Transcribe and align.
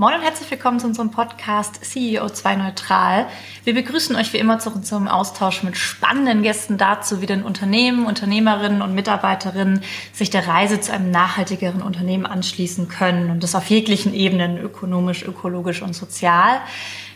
Moin 0.00 0.14
und 0.14 0.22
herzlich 0.22 0.50
willkommen 0.50 0.80
zu 0.80 0.86
unserem 0.86 1.10
Podcast 1.10 1.82
CEO2 1.84 2.56
Neutral. 2.56 3.26
Wir 3.64 3.74
begrüßen 3.74 4.16
euch 4.16 4.32
wie 4.32 4.38
immer 4.38 4.58
zu 4.58 4.70
unserem 4.70 5.08
Austausch 5.08 5.62
mit 5.62 5.76
spannenden 5.76 6.42
Gästen 6.42 6.78
dazu, 6.78 7.20
wie 7.20 7.26
denn 7.26 7.42
Unternehmen, 7.42 8.06
Unternehmerinnen 8.06 8.80
und 8.80 8.94
Mitarbeiterinnen 8.94 9.82
sich 10.14 10.30
der 10.30 10.48
Reise 10.48 10.80
zu 10.80 10.90
einem 10.94 11.10
nachhaltigeren 11.10 11.82
Unternehmen 11.82 12.24
anschließen 12.24 12.88
können 12.88 13.30
und 13.30 13.42
das 13.42 13.54
auf 13.54 13.66
jeglichen 13.68 14.14
Ebenen, 14.14 14.56
ökonomisch, 14.56 15.22
ökologisch 15.22 15.82
und 15.82 15.94
sozial. 15.94 16.62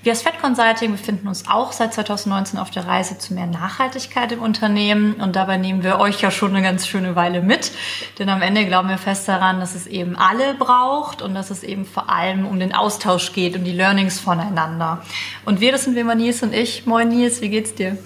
Wir 0.05 0.13
als 0.13 0.21
Fed 0.21 0.39
Consulting 0.39 0.93
befinden 0.93 1.29
uns 1.29 1.45
auch 1.49 1.73
seit 1.73 1.95
2019 1.95 2.59
auf 2.59 2.71
der 2.71 2.87
Reise 2.87 3.17
zu 3.17 3.33
mehr 3.33 3.47
Nachhaltigkeit 3.47 4.33
im 4.33 4.41
Unternehmen 4.41 5.15
und 5.15 5.35
dabei 5.35 5.57
nehmen 5.57 5.83
wir 5.83 5.99
euch 5.99 6.21
ja 6.21 6.31
schon 6.31 6.55
eine 6.55 6.63
ganz 6.63 6.87
schöne 6.87 7.17
Weile 7.17 7.41
mit, 7.41 7.73
denn 8.19 8.29
am 8.29 8.43
Ende 8.43 8.67
glauben 8.67 8.91
wir 8.91 8.99
fest 8.99 9.27
daran, 9.29 9.61
dass 9.61 9.75
es 9.75 9.87
eben 9.87 10.15
alle 10.15 10.57
braucht 10.59 11.23
und 11.23 11.35
dass 11.35 11.51
es 11.51 11.63
eben 11.63 11.87
vor 11.87 12.11
allem 12.11 12.45
um 12.45 12.61
den 12.61 12.75
Austausch 12.75 13.33
geht, 13.33 13.57
um 13.57 13.65
die 13.65 13.73
Learnings 13.73 14.21
voneinander. 14.21 15.03
Und 15.47 15.63
wir, 15.63 15.73
das 15.73 15.85
sind 15.85 15.97
wir 15.97 16.05
mal 16.05 16.17
Nils 16.17 16.43
und 16.43 16.53
ich. 16.53 16.85
Moin 16.85 17.09
Nils, 17.09 17.41
wie 17.41 17.49
geht's 17.49 17.75
dir? 17.75 17.97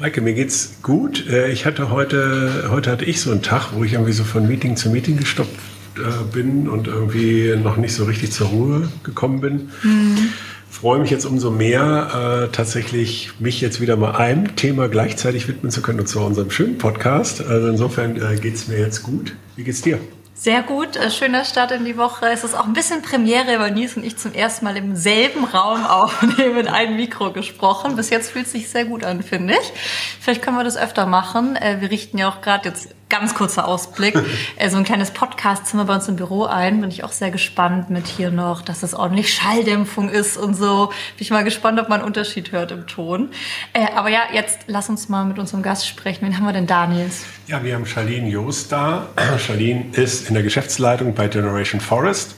Maike, 0.00 0.22
mir 0.22 0.34
geht's 0.34 0.78
gut. 0.82 1.28
Äh, 1.28 1.52
ich 1.52 1.64
hatte 1.64 1.90
heute, 1.90 2.70
heute 2.72 2.90
hatte 2.90 3.04
ich 3.04 3.20
so 3.20 3.30
einen 3.30 3.42
Tag, 3.42 3.68
wo 3.72 3.84
ich 3.84 3.92
irgendwie 3.92 4.12
so 4.12 4.24
von 4.24 4.48
Meeting 4.48 4.74
zu 4.74 4.90
Meeting 4.90 5.16
gestoppt 5.16 5.56
äh, 5.96 6.24
bin 6.34 6.68
und 6.68 6.88
irgendwie 6.88 7.54
noch 7.54 7.76
nicht 7.76 7.94
so 7.94 8.04
richtig 8.04 8.32
zur 8.32 8.48
Ruhe 8.48 8.88
gekommen 9.04 9.40
bin. 9.40 9.70
Mhm 9.84 10.32
freue 10.76 10.98
mich 10.98 11.10
jetzt 11.10 11.24
umso 11.24 11.50
mehr, 11.50 12.48
äh, 12.48 12.52
tatsächlich 12.54 13.32
mich 13.38 13.62
jetzt 13.62 13.80
wieder 13.80 13.96
mal 13.96 14.12
einem 14.16 14.56
Thema 14.56 14.88
gleichzeitig 14.88 15.48
widmen 15.48 15.72
zu 15.72 15.80
können, 15.80 16.00
und 16.00 16.06
zwar 16.06 16.26
unserem 16.26 16.50
schönen 16.50 16.76
Podcast. 16.76 17.40
Also 17.40 17.68
insofern 17.68 18.16
äh, 18.16 18.36
geht 18.36 18.56
es 18.56 18.68
mir 18.68 18.78
jetzt 18.78 19.02
gut. 19.02 19.34
Wie 19.56 19.64
geht's 19.64 19.80
dir? 19.80 19.98
Sehr 20.34 20.62
gut, 20.62 20.96
äh, 20.96 21.10
schöner 21.10 21.46
Start 21.46 21.72
in 21.72 21.86
die 21.86 21.96
Woche. 21.96 22.26
Es 22.28 22.44
ist 22.44 22.54
auch 22.54 22.66
ein 22.66 22.74
bisschen 22.74 23.00
Premiere, 23.00 23.58
weil 23.58 23.70
Nils 23.70 23.96
und 23.96 24.04
ich 24.04 24.18
zum 24.18 24.34
ersten 24.34 24.66
Mal 24.66 24.76
im 24.76 24.94
selben 24.94 25.44
Raum 25.44 25.86
aufnehmen, 25.86 26.56
mit 26.56 26.68
einem 26.68 26.96
Mikro 26.96 27.32
gesprochen. 27.32 27.96
Bis 27.96 28.10
jetzt 28.10 28.30
fühlt 28.30 28.44
es 28.44 28.52
sich 28.52 28.68
sehr 28.68 28.84
gut 28.84 29.02
an, 29.02 29.22
finde 29.22 29.54
ich. 29.54 29.72
Vielleicht 30.20 30.42
können 30.42 30.58
wir 30.58 30.64
das 30.64 30.76
öfter 30.76 31.06
machen. 31.06 31.56
Äh, 31.56 31.80
wir 31.80 31.90
richten 31.90 32.18
ja 32.18 32.28
auch 32.28 32.42
gerade 32.42 32.68
jetzt 32.68 32.90
ganz 33.08 33.34
kurzer 33.34 33.66
Ausblick, 33.68 34.16
äh, 34.56 34.68
so 34.68 34.76
ein 34.76 34.84
kleines 34.84 35.10
Podcast-Zimmer 35.10 35.84
bei 35.84 35.94
uns 35.94 36.08
im 36.08 36.16
Büro 36.16 36.44
ein. 36.44 36.80
Bin 36.80 36.90
ich 36.90 37.04
auch 37.04 37.12
sehr 37.12 37.30
gespannt 37.30 37.90
mit 37.90 38.06
hier 38.06 38.30
noch, 38.30 38.62
dass 38.62 38.82
es 38.82 38.94
ordentlich 38.94 39.32
Schalldämpfung 39.32 40.08
ist 40.08 40.36
und 40.36 40.54
so. 40.54 40.86
Bin 40.86 40.94
ich 41.18 41.30
mal 41.30 41.44
gespannt, 41.44 41.80
ob 41.80 41.88
man 41.88 42.00
einen 42.00 42.06
Unterschied 42.06 42.52
hört 42.52 42.72
im 42.72 42.86
Ton. 42.86 43.30
Äh, 43.72 43.86
aber 43.94 44.10
ja, 44.10 44.22
jetzt 44.32 44.60
lass 44.66 44.88
uns 44.88 45.08
mal 45.08 45.24
mit 45.24 45.38
unserem 45.38 45.62
Gast 45.62 45.86
sprechen. 45.86 46.26
Wen 46.26 46.36
haben 46.36 46.44
wir 46.44 46.52
denn 46.52 46.66
da, 46.66 46.86
Nils? 46.86 47.24
Ja, 47.46 47.62
wir 47.62 47.74
haben 47.74 47.86
Charlene 47.86 48.28
Joost 48.28 48.72
da. 48.72 49.08
Charlene 49.38 49.86
ist 49.92 50.28
in 50.28 50.34
der 50.34 50.42
Geschäftsleitung 50.42 51.14
bei 51.14 51.28
Generation 51.28 51.80
Forest 51.80 52.34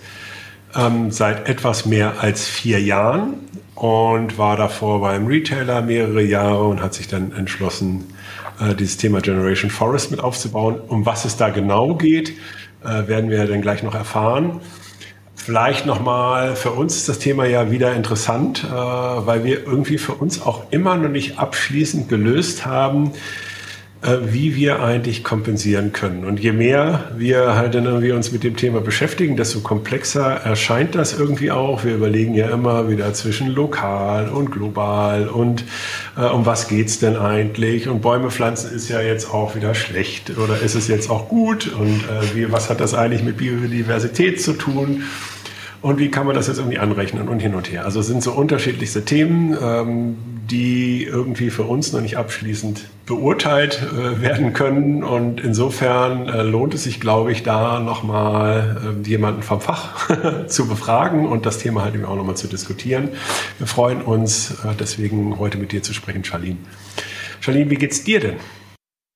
ähm, 0.75 1.11
seit 1.11 1.49
etwas 1.49 1.87
mehr 1.87 2.21
als 2.21 2.47
vier 2.47 2.81
Jahren 2.81 3.35
und 3.75 4.39
war 4.39 4.57
davor 4.57 5.01
beim 5.01 5.27
Retailer 5.27 5.83
mehrere 5.83 6.23
Jahre 6.23 6.65
und 6.65 6.83
hat 6.83 6.95
sich 6.95 7.09
dann 7.09 7.33
entschlossen, 7.33 8.13
äh, 8.61 8.75
dieses 8.75 8.97
Thema 8.97 9.21
Generation 9.21 9.71
Forest 9.71 10.11
mit 10.11 10.21
aufzubauen. 10.21 10.81
Um 10.89 11.07
was 11.07 11.25
es 11.25 11.37
da 11.37 11.51
genau 11.51 11.95
geht, 11.95 12.35
äh, 12.85 13.07
werden 13.09 13.31
wir 13.31 13.47
dann 13.47 13.63
gleich 13.63 13.83
noch 13.83 13.95
erfahren. 13.95 14.61
Vielleicht 15.35 15.87
nochmal, 15.87 16.57
für 16.57 16.73
uns 16.73 16.97
ist 16.97 17.09
das 17.09 17.19
Thema 17.21 17.47
ja 17.47 17.71
wieder 17.71 17.95
interessant, 17.95 18.65
äh, 18.65 18.71
weil 18.71 19.45
wir 19.45 19.65
irgendwie 19.67 19.99
für 19.99 20.13
uns 20.13 20.43
auch 20.43 20.65
immer 20.71 20.97
noch 20.97 21.09
nicht 21.09 21.39
abschließend 21.39 22.09
gelöst 22.09 22.67
haben, 22.67 23.13
wie 24.01 24.55
wir 24.55 24.81
eigentlich 24.81 25.25
kompensieren 25.25 25.93
können. 25.93 26.25
Und 26.25 26.39
je 26.39 26.53
mehr 26.53 27.11
wir 27.17 27.57
halt 27.57 27.75
dann 27.75 27.85
irgendwie 27.85 28.13
uns 28.13 28.31
mit 28.31 28.45
dem 28.45 28.57
Thema 28.57 28.81
beschäftigen, 28.81 29.37
desto 29.37 29.59
komplexer 29.59 30.23
erscheint 30.23 30.95
das 30.95 31.19
irgendwie 31.19 31.51
auch. 31.51 31.85
Wir 31.85 31.97
überlegen 31.97 32.35
ja 32.35 32.49
immer 32.51 32.89
wieder 32.89 33.13
zwischen 33.13 33.49
lokal 33.49 34.29
und 34.29 34.53
global 34.53 35.29
und 35.29 35.65
äh, 36.17 36.27
um 36.27 36.47
was 36.47 36.69
geht's 36.69 37.01
denn 37.01 37.17
eigentlich? 37.17 37.89
Und 37.89 38.01
Bäume 38.01 38.31
pflanzen 38.31 38.73
ist 38.73 38.89
ja 38.89 39.01
jetzt 39.01 39.35
auch 39.35 39.57
wieder 39.57 39.75
schlecht 39.75 40.39
oder 40.39 40.61
ist 40.61 40.77
es 40.77 40.87
jetzt 40.87 41.11
auch 41.11 41.29
gut? 41.29 41.67
Und 41.67 42.05
äh, 42.05 42.37
wie, 42.37 42.53
was 42.53 42.71
hat 42.71 42.81
das 42.81 42.95
eigentlich 42.95 43.25
mit 43.25 43.39
Biodiversität 43.39 44.41
zu 44.41 44.53
tun? 44.53 45.03
Und 45.81 45.99
wie 45.99 46.11
kann 46.11 46.27
man 46.27 46.37
das 46.37 46.47
jetzt 46.47 46.59
irgendwie 46.59 46.79
anrechnen 46.79 47.29
und 47.29 47.41
hin 47.41 47.55
und 47.55 47.71
her? 47.71 47.85
Also 47.85 48.01
es 48.01 48.07
sind 48.07 48.23
so 48.23 48.33
unterschiedlichste 48.33 49.05
Themen, 49.05 49.57
ähm, 49.61 50.17
die 50.51 51.05
irgendwie 51.05 51.51
für 51.51 51.65
uns 51.65 51.93
noch 51.93 52.01
nicht 52.01 52.17
abschließend 52.17 52.89
beurteilt 53.05 53.83
äh, 53.83 54.21
werden 54.23 54.55
können. 54.55 55.05
Und 55.05 55.41
insofern 55.41 56.29
äh, 56.29 56.43
lohnt 56.43 56.75
es 56.75 56.85
sich, 56.85 57.01
glaube 57.01 57.33
ich, 57.33 57.43
da 57.43 57.81
nochmal 57.81 58.97
äh, 59.05 59.09
jemanden 59.09 59.43
vom 59.43 59.61
Fach 59.61 60.09
zu 60.47 60.69
befragen 60.69 61.27
und 61.27 61.45
das 61.45 61.59
Thema 61.59 61.83
halt 61.85 61.95
eben 61.95 62.05
auch 62.05 62.17
nochmal 62.17 62.37
zu 62.37 62.49
diskutieren. 62.49 63.11
Wir 63.59 63.67
freuen 63.67 64.01
uns 64.01 64.53
äh, 64.65 64.75
deswegen 64.79 65.39
heute 65.39 65.59
mit 65.59 65.73
dir 65.73 65.83
zu 65.83 65.93
sprechen, 65.93 66.25
Charlene. 66.25 66.59
Charlene, 67.41 67.71
wie 67.71 67.77
geht's 67.77 68.05
dir 68.05 68.21
denn? 68.21 68.37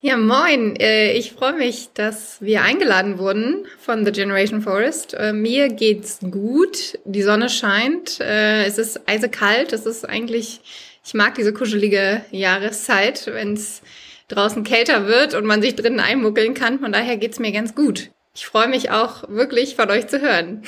Ja, 0.02 0.16
moin. 0.16 0.76
Äh, 0.76 1.12
ich 1.12 1.32
freue 1.32 1.54
mich, 1.54 1.90
dass 1.94 2.42
wir 2.42 2.62
eingeladen 2.62 3.18
wurden 3.18 3.66
von 3.78 4.04
The 4.04 4.12
Generation 4.12 4.60
Forest. 4.60 5.14
Äh, 5.14 5.32
mir 5.32 5.68
geht's 5.68 6.18
gut. 6.30 6.98
Die 7.04 7.22
Sonne 7.22 7.48
scheint. 7.48 8.20
Es 8.20 8.78
ist 8.78 9.08
eisekalt. 9.08 9.72
Es 9.72 9.86
ist 9.86 10.08
eigentlich, 10.08 10.60
ich 11.04 11.14
mag 11.14 11.34
diese 11.34 11.52
kuschelige 11.52 12.24
Jahreszeit, 12.30 13.26
wenn 13.26 13.54
es 13.54 13.82
draußen 14.28 14.64
kälter 14.64 15.06
wird 15.06 15.34
und 15.34 15.44
man 15.44 15.62
sich 15.62 15.76
drinnen 15.76 16.00
einmuckeln 16.00 16.54
kann. 16.54 16.78
Von 16.78 16.92
daher 16.92 17.16
geht's 17.16 17.38
mir 17.38 17.52
ganz 17.52 17.74
gut. 17.74 18.10
Ich 18.34 18.46
freue 18.46 18.68
mich 18.68 18.90
auch 18.90 19.28
wirklich 19.28 19.76
von 19.76 19.90
euch 19.90 20.06
zu 20.08 20.20
hören. 20.20 20.62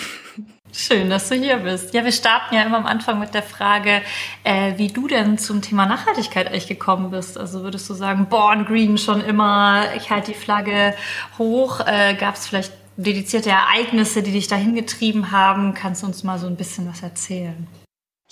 Schön, 0.76 1.08
dass 1.08 1.28
du 1.28 1.36
hier 1.36 1.58
bist. 1.58 1.94
Ja, 1.94 2.04
wir 2.04 2.10
starten 2.10 2.54
ja 2.54 2.62
immer 2.62 2.78
am 2.78 2.86
Anfang 2.86 3.20
mit 3.20 3.32
der 3.32 3.44
Frage, 3.44 4.02
äh, 4.42 4.72
wie 4.76 4.88
du 4.88 5.06
denn 5.06 5.38
zum 5.38 5.62
Thema 5.62 5.86
Nachhaltigkeit 5.86 6.48
eigentlich 6.48 6.66
gekommen 6.66 7.12
bist. 7.12 7.38
Also 7.38 7.62
würdest 7.62 7.88
du 7.88 7.94
sagen, 7.94 8.26
Born 8.28 8.64
Green 8.64 8.98
schon 8.98 9.20
immer, 9.20 9.84
ich 9.96 10.10
halte 10.10 10.32
die 10.32 10.38
Flagge 10.38 10.94
hoch. 11.38 11.80
Äh, 11.86 12.14
Gab 12.14 12.34
es 12.34 12.48
vielleicht 12.48 12.72
dedizierte 12.96 13.50
Ereignisse, 13.50 14.22
die 14.22 14.32
dich 14.32 14.48
dahin 14.48 14.74
getrieben 14.74 15.30
haben? 15.30 15.74
Kannst 15.74 16.02
du 16.02 16.06
uns 16.06 16.24
mal 16.24 16.40
so 16.40 16.48
ein 16.48 16.56
bisschen 16.56 16.88
was 16.88 17.02
erzählen? 17.02 17.68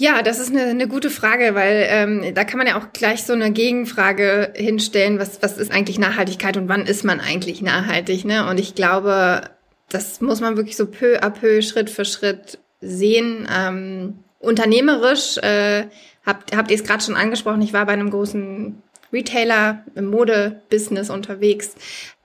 Ja, 0.02 0.20
das 0.22 0.40
ist 0.40 0.50
eine, 0.50 0.64
eine 0.64 0.88
gute 0.88 1.10
Frage, 1.10 1.54
weil 1.54 1.86
ähm, 1.88 2.34
da 2.34 2.42
kann 2.42 2.58
man 2.58 2.66
ja 2.66 2.76
auch 2.76 2.92
gleich 2.92 3.22
so 3.22 3.34
eine 3.34 3.52
Gegenfrage 3.52 4.52
hinstellen, 4.56 5.20
was, 5.20 5.40
was 5.42 5.58
ist 5.58 5.70
eigentlich 5.70 6.00
Nachhaltigkeit 6.00 6.56
und 6.56 6.68
wann 6.68 6.86
ist 6.86 7.04
man 7.04 7.20
eigentlich 7.20 7.62
nachhaltig? 7.62 8.24
Ne? 8.24 8.50
Und 8.50 8.58
ich 8.58 8.74
glaube, 8.74 9.42
das 9.90 10.20
muss 10.20 10.40
man 10.40 10.56
wirklich 10.56 10.76
so 10.76 10.86
peu 10.86 11.20
à 11.20 11.30
peu, 11.30 11.62
Schritt 11.62 11.88
für 11.88 12.04
Schritt 12.04 12.58
sehen. 12.80 13.48
Ähm, 13.48 14.18
unternehmerisch 14.40 15.38
äh, 15.38 15.84
habt, 16.26 16.56
habt 16.56 16.72
ihr 16.72 16.76
es 16.76 16.82
gerade 16.82 17.04
schon 17.04 17.14
angesprochen, 17.14 17.62
ich 17.62 17.72
war 17.72 17.86
bei 17.86 17.92
einem 17.92 18.10
großen 18.10 18.82
Retailer 19.12 19.84
im 19.94 20.06
Modebusiness 20.06 21.10
unterwegs 21.10 21.76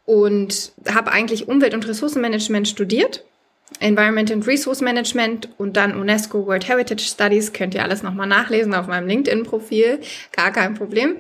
und 0.04 0.72
habe 0.92 1.12
eigentlich 1.12 1.48
Umwelt- 1.48 1.76
und 1.76 1.88
Ressourcenmanagement 1.88 2.68
studiert. 2.68 3.24
Environment 3.80 4.32
and 4.32 4.48
Resource 4.48 4.82
Management 4.82 5.50
und 5.58 5.78
dann 5.78 6.00
UNESCO 6.00 6.46
World 6.46 6.68
Heritage 6.68 7.04
Studies. 7.04 7.54
Könnt 7.54 7.76
ihr 7.76 7.84
alles 7.84 8.04
nochmal 8.04 8.28
nachlesen 8.28 8.74
auf 8.74 8.88
meinem 8.88 9.08
LinkedIn-Profil. 9.08 10.00
Gar 10.32 10.52
kein 10.52 10.74
Problem. 10.74 11.18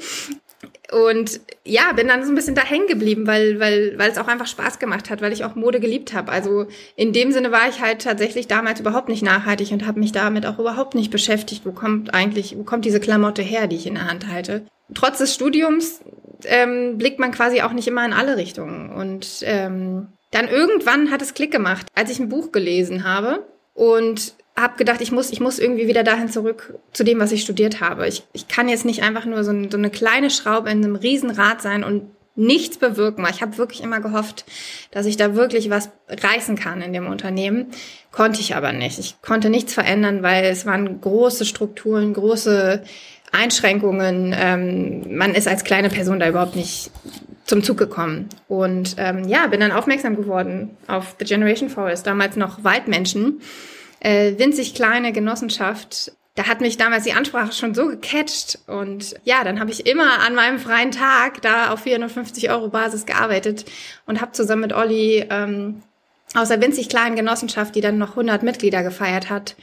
Und 0.91 1.41
ja, 1.65 1.91
bin 1.93 2.07
dann 2.07 2.23
so 2.23 2.31
ein 2.31 2.35
bisschen 2.35 2.55
da 2.55 2.63
hängen 2.63 2.87
geblieben, 2.87 3.27
weil, 3.27 3.59
weil, 3.59 3.97
weil 3.97 4.09
es 4.09 4.17
auch 4.17 4.27
einfach 4.27 4.47
Spaß 4.47 4.79
gemacht 4.79 5.09
hat, 5.09 5.21
weil 5.21 5.33
ich 5.33 5.43
auch 5.43 5.55
Mode 5.55 5.81
geliebt 5.81 6.13
habe. 6.13 6.31
Also 6.31 6.67
in 6.95 7.11
dem 7.11 7.33
Sinne 7.33 7.51
war 7.51 7.67
ich 7.67 7.81
halt 7.81 8.01
tatsächlich 8.01 8.47
damals 8.47 8.79
überhaupt 8.79 9.09
nicht 9.09 9.21
nachhaltig 9.21 9.71
und 9.71 9.85
habe 9.85 9.99
mich 9.99 10.13
damit 10.13 10.45
auch 10.45 10.59
überhaupt 10.59 10.95
nicht 10.95 11.11
beschäftigt, 11.11 11.65
wo 11.65 11.73
kommt 11.73 12.13
eigentlich, 12.13 12.57
wo 12.57 12.63
kommt 12.63 12.85
diese 12.85 13.01
Klamotte 13.01 13.41
her, 13.41 13.67
die 13.67 13.75
ich 13.75 13.85
in 13.85 13.95
der 13.95 14.07
Hand 14.07 14.27
halte. 14.27 14.65
Trotz 14.93 15.17
des 15.17 15.33
Studiums 15.33 15.99
ähm, 16.45 16.97
blickt 16.97 17.19
man 17.19 17.31
quasi 17.31 17.61
auch 17.61 17.73
nicht 17.73 17.87
immer 17.87 18.05
in 18.05 18.13
alle 18.13 18.37
Richtungen. 18.37 18.89
Und 18.89 19.41
ähm, 19.41 20.07
dann 20.31 20.47
irgendwann 20.47 21.11
hat 21.11 21.21
es 21.21 21.33
Klick 21.33 21.51
gemacht, 21.51 21.87
als 21.95 22.11
ich 22.11 22.19
ein 22.19 22.29
Buch 22.29 22.51
gelesen 22.51 23.03
habe 23.03 23.45
und 23.73 24.33
habe 24.55 24.77
gedacht, 24.77 25.01
ich 25.01 25.11
muss, 25.11 25.31
ich 25.31 25.39
muss 25.39 25.59
irgendwie 25.59 25.87
wieder 25.87 26.03
dahin 26.03 26.29
zurück 26.29 26.73
zu 26.91 27.03
dem, 27.03 27.19
was 27.19 27.31
ich 27.31 27.43
studiert 27.43 27.79
habe. 27.79 28.07
Ich, 28.07 28.23
ich 28.33 28.47
kann 28.47 28.69
jetzt 28.69 28.85
nicht 28.85 29.03
einfach 29.03 29.25
nur 29.25 29.43
so, 29.43 29.51
ein, 29.51 29.69
so 29.69 29.77
eine 29.77 29.91
kleine 29.91 30.29
Schraube 30.29 30.71
in 30.71 30.83
einem 30.83 30.95
Riesenrad 30.95 31.61
sein 31.61 31.83
und 31.83 32.09
nichts 32.35 32.77
bewirken. 32.77 33.25
Ich 33.29 33.41
habe 33.41 33.57
wirklich 33.57 33.81
immer 33.81 33.99
gehofft, 33.99 34.45
dass 34.91 35.05
ich 35.05 35.17
da 35.17 35.35
wirklich 35.35 35.69
was 35.69 35.89
reißen 36.09 36.55
kann 36.55 36.81
in 36.81 36.93
dem 36.93 37.07
Unternehmen. 37.07 37.67
Konnte 38.11 38.41
ich 38.41 38.55
aber 38.55 38.73
nicht. 38.73 38.99
Ich 38.99 39.21
konnte 39.21 39.49
nichts 39.49 39.73
verändern, 39.73 40.23
weil 40.23 40.45
es 40.45 40.65
waren 40.65 41.01
große 41.01 41.45
Strukturen, 41.45 42.13
große 42.13 42.83
Einschränkungen. 43.31 44.35
Ähm, 44.37 45.17
man 45.17 45.35
ist 45.35 45.47
als 45.47 45.63
kleine 45.63 45.89
Person 45.89 46.19
da 46.19 46.29
überhaupt 46.29 46.55
nicht 46.55 46.91
zum 47.47 47.63
Zug 47.63 47.77
gekommen. 47.77 48.29
Und 48.47 48.95
ähm, 48.97 49.27
ja, 49.27 49.47
bin 49.47 49.61
dann 49.61 49.71
aufmerksam 49.71 50.15
geworden 50.15 50.77
auf 50.85 51.15
The 51.17 51.25
Generation 51.25 51.69
Forest, 51.69 52.05
damals 52.05 52.35
noch 52.35 52.63
Waldmenschen 52.63 53.41
äh, 53.99 54.37
winzig 54.37 54.75
kleine 54.75 55.11
Genossenschaft. 55.13 56.11
Da 56.35 56.45
hat 56.45 56.61
mich 56.61 56.77
damals 56.77 57.03
die 57.05 57.13
Ansprache 57.13 57.51
schon 57.51 57.73
so 57.73 57.87
gecatcht 57.87 58.59
und 58.67 59.15
ja, 59.23 59.43
dann 59.43 59.59
habe 59.59 59.71
ich 59.71 59.87
immer 59.87 60.19
an 60.19 60.35
meinem 60.35 60.59
freien 60.59 60.91
Tag 60.91 61.41
da 61.41 61.71
auf 61.71 61.79
450 61.79 62.51
Euro 62.51 62.67
Basis 62.67 63.07
gearbeitet 63.07 63.65
und 64.05 64.21
habe 64.21 64.33
zusammen 64.33 64.61
mit 64.61 64.73
Olli 64.73 65.25
ähm, 65.31 65.81
aus 66.35 66.49
der 66.49 66.61
winzig 66.61 66.89
kleinen 66.89 67.15
Genossenschaft, 67.15 67.73
die 67.73 67.81
dann 67.81 67.97
noch 67.97 68.11
100 68.11 68.43
Mitglieder 68.43 68.83
gefeiert 68.83 69.31
hat, 69.31 69.55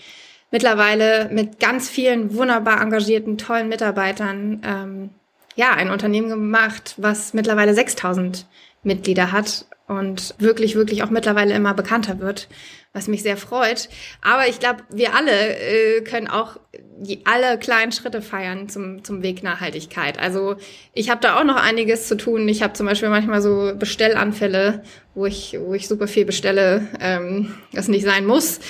mittlerweile 0.50 1.28
mit 1.30 1.60
ganz 1.60 1.88
vielen 1.88 2.34
wunderbar 2.34 2.80
engagierten, 2.80 3.38
tollen 3.38 3.68
Mitarbeitern 3.68 4.62
ähm, 4.64 5.10
ja 5.56 5.72
ein 5.72 5.90
Unternehmen 5.90 6.28
gemacht, 6.28 6.94
was 6.96 7.34
mittlerweile 7.34 7.74
6000 7.74 8.46
Mitglieder 8.84 9.32
hat 9.32 9.66
und 9.86 10.34
wirklich, 10.38 10.76
wirklich 10.76 11.02
auch 11.02 11.10
mittlerweile 11.10 11.54
immer 11.54 11.74
bekannter 11.74 12.18
wird, 12.18 12.48
was 12.94 13.06
mich 13.06 13.22
sehr 13.22 13.36
freut. 13.36 13.88
Aber 14.22 14.48
ich 14.48 14.58
glaube, 14.58 14.82
wir 14.90 15.14
alle 15.14 15.58
äh, 15.58 16.00
können 16.00 16.28
auch 16.28 16.58
die, 16.96 17.20
alle 17.26 17.58
kleinen 17.58 17.92
Schritte 17.92 18.22
feiern 18.22 18.68
zum, 18.68 19.04
zum 19.04 19.22
Weg 19.22 19.42
Nachhaltigkeit. 19.42 20.18
Also 20.18 20.56
ich 20.94 21.10
habe 21.10 21.20
da 21.20 21.38
auch 21.38 21.44
noch 21.44 21.56
einiges 21.56 22.08
zu 22.08 22.16
tun. 22.16 22.48
Ich 22.48 22.62
habe 22.62 22.72
zum 22.72 22.86
Beispiel 22.86 23.10
manchmal 23.10 23.42
so 23.42 23.72
Bestellanfälle, 23.76 24.84
wo 25.14 25.26
ich, 25.26 25.56
wo 25.60 25.74
ich 25.74 25.86
super 25.86 26.08
viel 26.08 26.24
bestelle, 26.24 26.86
ähm, 27.00 27.54
das 27.72 27.88
nicht 27.88 28.04
sein 28.04 28.24
muss. 28.24 28.60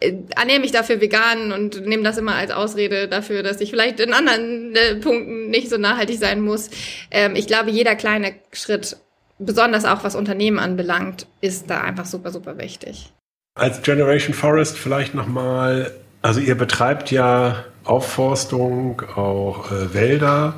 Äh, 0.00 0.14
ernähre 0.36 0.60
mich 0.60 0.72
dafür 0.72 1.00
vegan 1.00 1.52
und 1.52 1.84
nehme 1.86 2.02
das 2.02 2.16
immer 2.16 2.36
als 2.36 2.50
Ausrede 2.50 3.08
dafür, 3.08 3.42
dass 3.42 3.60
ich 3.60 3.70
vielleicht 3.70 4.00
in 4.00 4.14
anderen 4.14 4.74
äh, 4.74 4.96
Punkten 4.96 5.50
nicht 5.50 5.68
so 5.68 5.76
nachhaltig 5.76 6.18
sein 6.18 6.40
muss. 6.40 6.70
Ähm, 7.10 7.36
ich 7.36 7.46
glaube, 7.46 7.70
jeder 7.70 7.94
kleine 7.94 8.34
Schritt 8.52 8.96
besonders 9.44 9.84
auch 9.84 10.04
was 10.04 10.14
Unternehmen 10.14 10.58
anbelangt, 10.58 11.26
ist 11.40 11.70
da 11.70 11.80
einfach 11.80 12.06
super, 12.06 12.30
super 12.30 12.58
wichtig. 12.58 13.12
Als 13.54 13.82
Generation 13.82 14.34
Forest 14.34 14.78
vielleicht 14.78 15.14
nochmal, 15.14 15.92
also 16.22 16.40
ihr 16.40 16.54
betreibt 16.54 17.10
ja 17.10 17.64
Aufforstung, 17.84 19.02
auch 19.14 19.70
äh, 19.70 19.92
Wälder, 19.92 20.54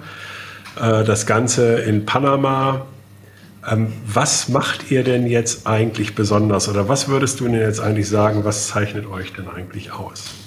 äh, 0.76 1.04
das 1.04 1.26
Ganze 1.26 1.80
in 1.80 2.06
Panama. 2.06 2.86
Ähm, 3.68 3.92
was 4.06 4.48
macht 4.48 4.90
ihr 4.90 5.02
denn 5.04 5.26
jetzt 5.26 5.66
eigentlich 5.66 6.14
besonders 6.14 6.68
oder 6.68 6.88
was 6.88 7.08
würdest 7.08 7.40
du 7.40 7.44
denn 7.46 7.60
jetzt 7.60 7.80
eigentlich 7.80 8.08
sagen, 8.08 8.44
was 8.44 8.68
zeichnet 8.68 9.06
euch 9.06 9.32
denn 9.32 9.48
eigentlich 9.48 9.92
aus? 9.92 10.43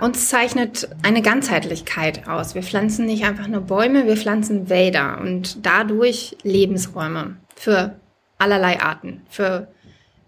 Uns 0.00 0.28
zeichnet 0.28 0.88
eine 1.02 1.20
Ganzheitlichkeit 1.20 2.26
aus. 2.26 2.54
Wir 2.54 2.62
pflanzen 2.62 3.06
nicht 3.06 3.24
einfach 3.24 3.48
nur 3.48 3.60
Bäume, 3.60 4.06
wir 4.06 4.16
pflanzen 4.16 4.70
Wälder 4.70 5.20
und 5.20 5.64
dadurch 5.66 6.36
Lebensräume 6.42 7.36
für 7.54 7.96
allerlei 8.38 8.80
Arten, 8.80 9.22
für 9.28 9.68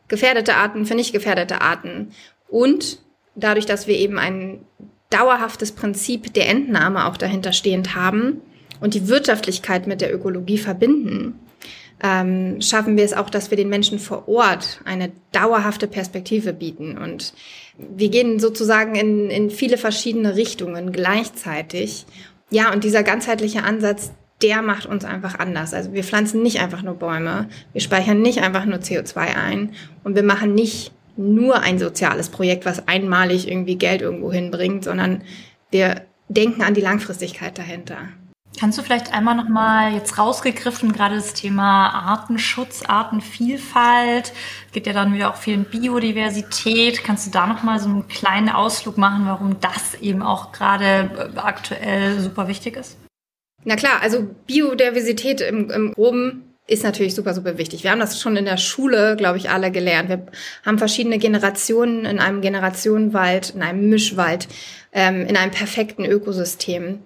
gefährdete 0.08 0.56
Arten, 0.56 0.84
für 0.84 0.94
nicht 0.94 1.14
gefährdete 1.14 1.62
Arten. 1.62 2.10
Und 2.48 2.98
dadurch, 3.34 3.64
dass 3.64 3.86
wir 3.86 3.96
eben 3.96 4.18
ein 4.18 4.60
dauerhaftes 5.08 5.72
Prinzip 5.72 6.34
der 6.34 6.50
Entnahme 6.50 7.06
auch 7.06 7.16
dahinter 7.16 7.52
stehend 7.52 7.94
haben 7.94 8.42
und 8.80 8.92
die 8.92 9.08
Wirtschaftlichkeit 9.08 9.86
mit 9.86 10.02
der 10.02 10.14
Ökologie 10.14 10.58
verbinden, 10.58 11.38
ähm, 12.02 12.60
schaffen 12.60 12.96
wir 12.96 13.04
es 13.04 13.12
auch, 13.14 13.30
dass 13.30 13.50
wir 13.50 13.56
den 13.56 13.68
Menschen 13.68 13.98
vor 13.98 14.28
Ort 14.28 14.80
eine 14.84 15.12
dauerhafte 15.30 15.86
Perspektive 15.86 16.52
bieten. 16.52 16.98
Und 16.98 17.32
wir 17.76 18.10
gehen 18.10 18.38
sozusagen 18.38 18.94
in, 18.94 19.30
in 19.30 19.50
viele 19.50 19.78
verschiedene 19.78 20.36
Richtungen 20.36 20.92
gleichzeitig. 20.92 22.06
Ja, 22.50 22.72
und 22.72 22.84
dieser 22.84 23.02
ganzheitliche 23.02 23.62
Ansatz, 23.64 24.12
der 24.42 24.62
macht 24.62 24.86
uns 24.86 25.04
einfach 25.04 25.38
anders. 25.38 25.72
Also 25.72 25.92
wir 25.92 26.04
pflanzen 26.04 26.42
nicht 26.42 26.60
einfach 26.60 26.82
nur 26.82 26.94
Bäume, 26.94 27.48
wir 27.72 27.80
speichern 27.80 28.20
nicht 28.20 28.42
einfach 28.42 28.64
nur 28.64 28.78
CO2 28.78 29.16
ein 29.16 29.72
und 30.04 30.16
wir 30.16 30.22
machen 30.22 30.54
nicht 30.54 30.92
nur 31.16 31.60
ein 31.60 31.78
soziales 31.78 32.28
Projekt, 32.28 32.64
was 32.64 32.88
einmalig 32.88 33.48
irgendwie 33.48 33.76
Geld 33.76 34.02
irgendwo 34.02 34.32
hinbringt, 34.32 34.84
sondern 34.84 35.22
wir 35.70 36.02
denken 36.28 36.62
an 36.62 36.74
die 36.74 36.80
Langfristigkeit 36.80 37.56
dahinter. 37.58 38.08
Kannst 38.60 38.78
du 38.78 38.82
vielleicht 38.82 39.12
einmal 39.12 39.34
noch 39.34 39.48
mal 39.48 39.92
jetzt 39.92 40.18
rausgegriffen 40.18 40.92
gerade 40.92 41.16
das 41.16 41.32
Thema 41.32 41.88
Artenschutz, 41.88 42.82
Artenvielfalt, 42.86 44.32
geht 44.72 44.86
ja 44.86 44.92
dann 44.92 45.14
wieder 45.14 45.30
auch 45.30 45.36
viel 45.36 45.54
in 45.54 45.64
Biodiversität. 45.64 47.02
Kannst 47.02 47.26
du 47.26 47.30
da 47.30 47.46
noch 47.46 47.62
mal 47.62 47.80
so 47.80 47.88
einen 47.88 48.08
kleinen 48.08 48.50
Ausflug 48.50 48.98
machen, 48.98 49.26
warum 49.26 49.58
das 49.60 49.94
eben 50.00 50.22
auch 50.22 50.52
gerade 50.52 51.32
äh, 51.34 51.38
aktuell 51.38 52.20
super 52.20 52.46
wichtig 52.46 52.76
ist? 52.76 52.98
Na 53.64 53.76
klar, 53.76 54.02
also 54.02 54.28
Biodiversität 54.46 55.40
im, 55.40 55.70
im 55.70 55.92
Groben 55.92 56.52
ist 56.66 56.84
natürlich 56.84 57.14
super, 57.14 57.34
super 57.34 57.58
wichtig. 57.58 57.82
Wir 57.82 57.90
haben 57.90 58.00
das 58.00 58.20
schon 58.20 58.36
in 58.36 58.44
der 58.44 58.56
Schule, 58.56 59.16
glaube 59.16 59.38
ich, 59.38 59.50
alle 59.50 59.70
gelernt. 59.70 60.08
Wir 60.08 60.26
haben 60.64 60.78
verschiedene 60.78 61.18
Generationen 61.18 62.04
in 62.04 62.18
einem 62.18 62.40
Generationenwald, 62.40 63.50
in 63.50 63.62
einem 63.62 63.88
Mischwald, 63.88 64.46
ähm, 64.92 65.26
in 65.26 65.36
einem 65.36 65.50
perfekten 65.50 66.04
Ökosystem 66.04 67.00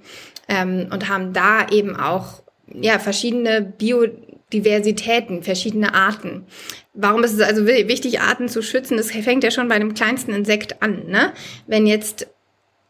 ähm, 0.49 0.89
und 0.93 1.09
haben 1.09 1.33
da 1.33 1.69
eben 1.69 1.97
auch 1.97 2.43
ja 2.73 2.99
verschiedene 2.99 3.63
Biodiversitäten, 3.63 5.43
verschiedene 5.43 5.95
Arten. 5.95 6.47
Warum 6.95 7.25
ist 7.25 7.35
es 7.35 7.41
also 7.41 7.67
wichtig, 7.67 8.21
Arten 8.21 8.49
zu 8.49 8.63
schützen? 8.63 8.97
Das 8.97 9.11
fängt 9.11 9.45
ja 9.45 9.51
schon 9.51 9.69
bei 9.69 9.79
dem 9.79 9.95
kleinsten 9.95 10.33
Insekt 10.33 10.83
an. 10.83 11.07
Ne? 11.09 11.33
Wenn 11.67 11.87
jetzt 11.87 12.27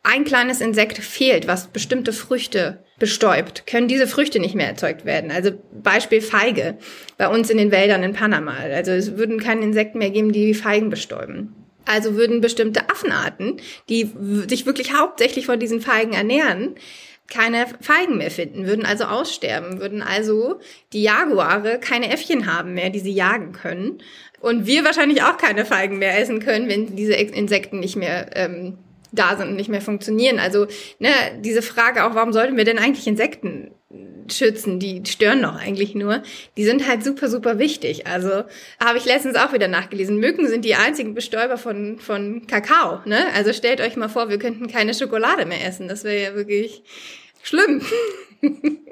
ein 0.02 0.24
kleines 0.24 0.60
Insekt 0.60 0.98
fehlt, 0.98 1.48
was 1.48 1.66
bestimmte 1.66 2.12
Früchte 2.12 2.78
bestäubt, 2.98 3.66
können 3.66 3.88
diese 3.88 4.06
Früchte 4.06 4.38
nicht 4.38 4.54
mehr 4.54 4.68
erzeugt 4.68 5.04
werden. 5.04 5.32
Also 5.32 5.50
Beispiel 5.82 6.20
Feige 6.20 6.78
bei 7.18 7.28
uns 7.28 7.50
in 7.50 7.58
den 7.58 7.72
Wäldern 7.72 8.04
in 8.04 8.12
Panama. 8.12 8.54
Also 8.54 8.92
es 8.92 9.16
würden 9.16 9.40
keine 9.40 9.62
Insekten 9.62 9.98
mehr 9.98 10.10
geben, 10.10 10.32
die 10.32 10.54
Feigen 10.54 10.90
bestäuben. 10.90 11.54
Also 11.84 12.14
würden 12.14 12.40
bestimmte 12.40 12.88
Affenarten, 12.88 13.60
die 13.88 14.10
sich 14.48 14.64
wirklich 14.64 14.94
hauptsächlich 14.94 15.46
von 15.46 15.58
diesen 15.58 15.80
Feigen 15.80 16.12
ernähren, 16.12 16.76
keine 17.28 17.66
Feigen 17.80 18.18
mehr 18.18 18.30
finden, 18.30 18.66
würden 18.66 18.86
also 18.86 19.04
aussterben, 19.04 19.80
würden 19.80 20.02
also 20.02 20.60
die 20.92 21.02
Jaguare 21.02 21.78
keine 21.80 22.10
Äffchen 22.10 22.52
haben 22.52 22.74
mehr, 22.74 22.90
die 22.90 23.00
sie 23.00 23.12
jagen 23.12 23.52
können. 23.52 23.98
Und 24.40 24.66
wir 24.66 24.84
wahrscheinlich 24.84 25.22
auch 25.22 25.38
keine 25.38 25.64
Feigen 25.64 25.98
mehr 25.98 26.18
essen 26.18 26.40
können, 26.40 26.68
wenn 26.68 26.94
diese 26.94 27.14
Insekten 27.14 27.80
nicht 27.80 27.96
mehr 27.96 28.30
ähm, 28.36 28.78
da 29.12 29.36
sind 29.36 29.48
und 29.48 29.56
nicht 29.56 29.68
mehr 29.68 29.80
funktionieren. 29.80 30.38
Also 30.38 30.66
ne, 30.98 31.10
diese 31.40 31.62
Frage 31.62 32.04
auch, 32.04 32.14
warum 32.14 32.32
sollten 32.32 32.56
wir 32.56 32.64
denn 32.64 32.78
eigentlich 32.78 33.06
Insekten 33.06 33.70
schützen? 34.30 34.78
Die 34.78 35.02
stören 35.06 35.42
doch 35.42 35.56
eigentlich 35.56 35.94
nur. 35.94 36.22
Die 36.56 36.64
sind 36.64 36.88
halt 36.88 37.04
super, 37.04 37.28
super 37.28 37.58
wichtig. 37.58 38.06
Also 38.06 38.44
habe 38.84 38.98
ich 38.98 39.04
letztens 39.04 39.36
auch 39.36 39.52
wieder 39.52 39.68
nachgelesen. 39.68 40.18
Mücken 40.18 40.48
sind 40.48 40.64
die 40.64 40.74
einzigen 40.74 41.14
Bestäuber 41.14 41.58
von, 41.58 41.98
von 41.98 42.46
Kakao. 42.46 43.00
Ne? 43.04 43.18
Also 43.34 43.52
stellt 43.52 43.80
euch 43.80 43.96
mal 43.96 44.08
vor, 44.08 44.28
wir 44.28 44.38
könnten 44.38 44.66
keine 44.66 44.94
Schokolade 44.94 45.46
mehr 45.46 45.64
essen. 45.66 45.88
Das 45.88 46.04
wäre 46.04 46.22
ja 46.22 46.34
wirklich 46.34 46.82
schlimm. 47.42 47.82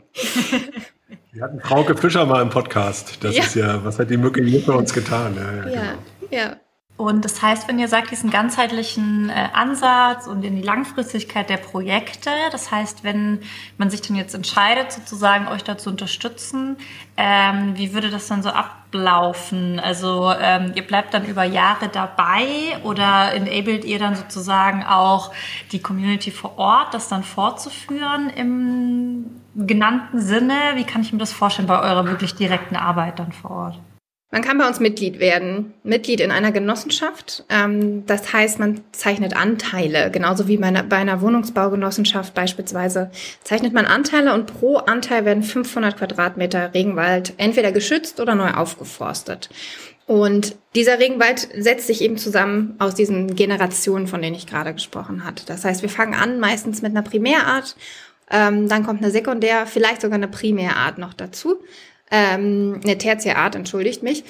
Wir 1.33 1.43
hatten 1.43 1.61
Frauke 1.61 1.97
Fischer 1.97 2.27
mal 2.27 2.43
im 2.43 2.51
Podcast. 2.51 3.25
Das 3.25 3.35
ja. 3.35 3.43
ist 3.43 3.57
ja, 3.57 3.85
was 3.85 3.99
hat 3.99 4.09
die 4.09 4.17
Mücke 4.17 4.41
hier 4.45 4.61
für 4.61 4.75
uns 4.75 4.95
getan? 4.95 5.35
Ja, 5.37 5.43
ja, 5.43 5.57
ja. 5.57 5.95
Genau. 6.21 6.43
ja. 6.43 6.57
Und 6.97 7.25
das 7.25 7.43
heißt, 7.43 7.67
wenn 7.67 7.81
ihr 7.81 7.89
sagt, 7.89 8.13
diesen 8.13 8.31
ganzheitlichen 8.31 9.29
äh, 9.29 9.49
Ansatz 9.53 10.29
und 10.29 10.45
in 10.45 10.55
die 10.55 10.63
Langfristigkeit 10.63 11.51
der 11.51 11.57
Projekte, 11.57 12.31
das 12.53 12.71
heißt, 12.71 13.03
wenn 13.03 13.41
man 13.79 13.91
sich 13.91 14.01
dann 14.01 14.17
jetzt 14.17 14.33
entscheidet, 14.33 14.93
sozusagen 14.93 15.49
euch 15.49 15.65
da 15.65 15.77
zu 15.77 15.91
unterstützen, 15.91 16.77
ähm, 17.17 17.73
wie 17.77 17.95
würde 17.95 18.11
das 18.11 18.29
dann 18.29 18.45
so 18.45 18.51
ablaufen? 18.51 19.81
Also 19.81 20.33
ähm, 20.41 20.71
ihr 20.77 20.87
bleibt 20.87 21.15
dann 21.15 21.25
über 21.25 21.43
Jahre 21.43 21.89
dabei 21.89 22.79
oder 22.85 23.35
enabled 23.35 23.85
ihr 23.85 23.99
dann 23.99 24.15
sozusagen 24.15 24.85
auch 24.85 25.33
die 25.73 25.83
Community 25.83 26.31
vor 26.31 26.59
Ort, 26.59 26.95
das 26.95 27.09
dann 27.09 27.25
fortzuführen 27.25 28.31
im 28.31 29.43
genannten 29.57 30.21
Sinne? 30.21 30.55
Wie 30.75 30.85
kann 30.85 31.03
ich 31.03 31.13
mir 31.13 31.19
das 31.19 31.33
vorstellen 31.33 31.67
bei 31.67 31.81
eurer 31.81 32.07
wirklich 32.07 32.37
direkten 32.37 32.77
Arbeit 32.77 33.19
dann 33.19 33.33
vor 33.33 33.51
Ort? 33.51 33.81
Man 34.35 34.43
kann 34.43 34.59
bei 34.59 34.67
uns 34.67 34.81
Mitglied 34.81 35.21
werden, 35.21 35.75
Mitglied 35.85 36.19
in 36.19 36.33
einer 36.33 36.51
Genossenschaft. 36.51 37.45
Ähm, 37.51 38.05
das 38.07 38.33
heißt, 38.33 38.59
man 38.59 38.81
zeichnet 38.91 39.37
Anteile, 39.37 40.11
genauso 40.11 40.49
wie 40.49 40.57
bei 40.57 40.97
einer 40.97 41.21
Wohnungsbaugenossenschaft 41.21 42.35
beispielsweise, 42.35 43.13
zeichnet 43.45 43.73
man 43.73 43.87
Anteile 43.87 44.35
und 44.35 44.47
pro 44.47 44.79
Anteil 44.79 45.25
werden 45.25 45.45
500 45.45 45.97
Quadratmeter 45.97 46.75
Regenwald 46.75 47.35
entweder 47.37 47.71
geschützt 47.71 48.19
oder 48.19 48.35
neu 48.35 48.51
aufgeforstet. 48.51 49.51
Und 50.09 50.57
dieser 50.75 50.99
Regenwald 50.99 51.47
setzt 51.57 51.87
sich 51.87 52.03
eben 52.03 52.19
zusammen 52.19 52.75
aus 52.81 52.97
diesen 52.97 53.37
Generationen, 53.37 54.09
von 54.09 54.21
denen 54.21 54.35
ich 54.35 54.49
gerade 54.49 54.75
gesprochen 54.75 55.25
hatte. 55.25 55.47
Das 55.47 55.65
heißt, 55.65 55.83
wir 55.83 55.89
fangen 55.89 56.15
an 56.15 56.41
meistens 56.41 56.83
mit 56.83 56.91
einer 56.91 57.03
Primärart, 57.03 57.77
ähm, 58.33 58.69
dann 58.69 58.85
kommt 58.85 59.01
eine 59.01 59.13
Sekundär, 59.13 59.65
vielleicht 59.65 60.01
sogar 60.01 60.17
eine 60.17 60.27
Primärart 60.27 60.99
noch 60.99 61.15
dazu 61.15 61.61
ähm, 62.15 62.81
eine 62.85 62.97
Tertiärart, 62.97 63.57
entschuldigt 63.57 64.05
mich. 64.05 64.23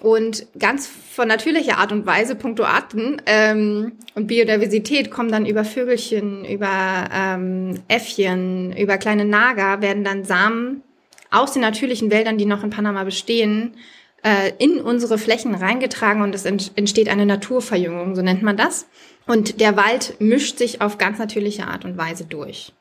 Und 0.00 0.46
ganz 0.58 0.86
von 0.86 1.28
natürlicher 1.28 1.78
Art 1.78 1.92
und 1.92 2.06
Weise, 2.06 2.34
puncto 2.34 2.64
Arten 2.64 3.20
ähm, 3.26 3.92
und 4.14 4.26
Biodiversität, 4.26 5.10
kommen 5.10 5.30
dann 5.30 5.46
über 5.46 5.64
Vögelchen, 5.64 6.44
über 6.44 7.08
ähm, 7.12 7.80
Äffchen, 7.88 8.74
über 8.76 8.96
kleine 8.96 9.24
Nager, 9.24 9.82
werden 9.82 10.04
dann 10.04 10.24
Samen 10.24 10.82
aus 11.30 11.52
den 11.52 11.62
natürlichen 11.62 12.10
Wäldern, 12.10 12.38
die 12.38 12.46
noch 12.46 12.62
in 12.62 12.70
Panama 12.70 13.04
bestehen, 13.04 13.74
äh, 14.22 14.52
in 14.58 14.80
unsere 14.80 15.18
Flächen 15.18 15.54
reingetragen 15.54 16.22
und 16.22 16.34
es 16.34 16.44
entsteht 16.44 17.08
eine 17.08 17.26
Naturverjüngung, 17.26 18.14
so 18.14 18.22
nennt 18.22 18.42
man 18.42 18.56
das. 18.56 18.86
Und 19.26 19.60
der 19.60 19.76
Wald 19.76 20.16
mischt 20.20 20.58
sich 20.58 20.80
auf 20.80 20.98
ganz 20.98 21.18
natürliche 21.18 21.66
Art 21.66 21.84
und 21.84 21.98
Weise 21.98 22.24
durch. 22.24 22.72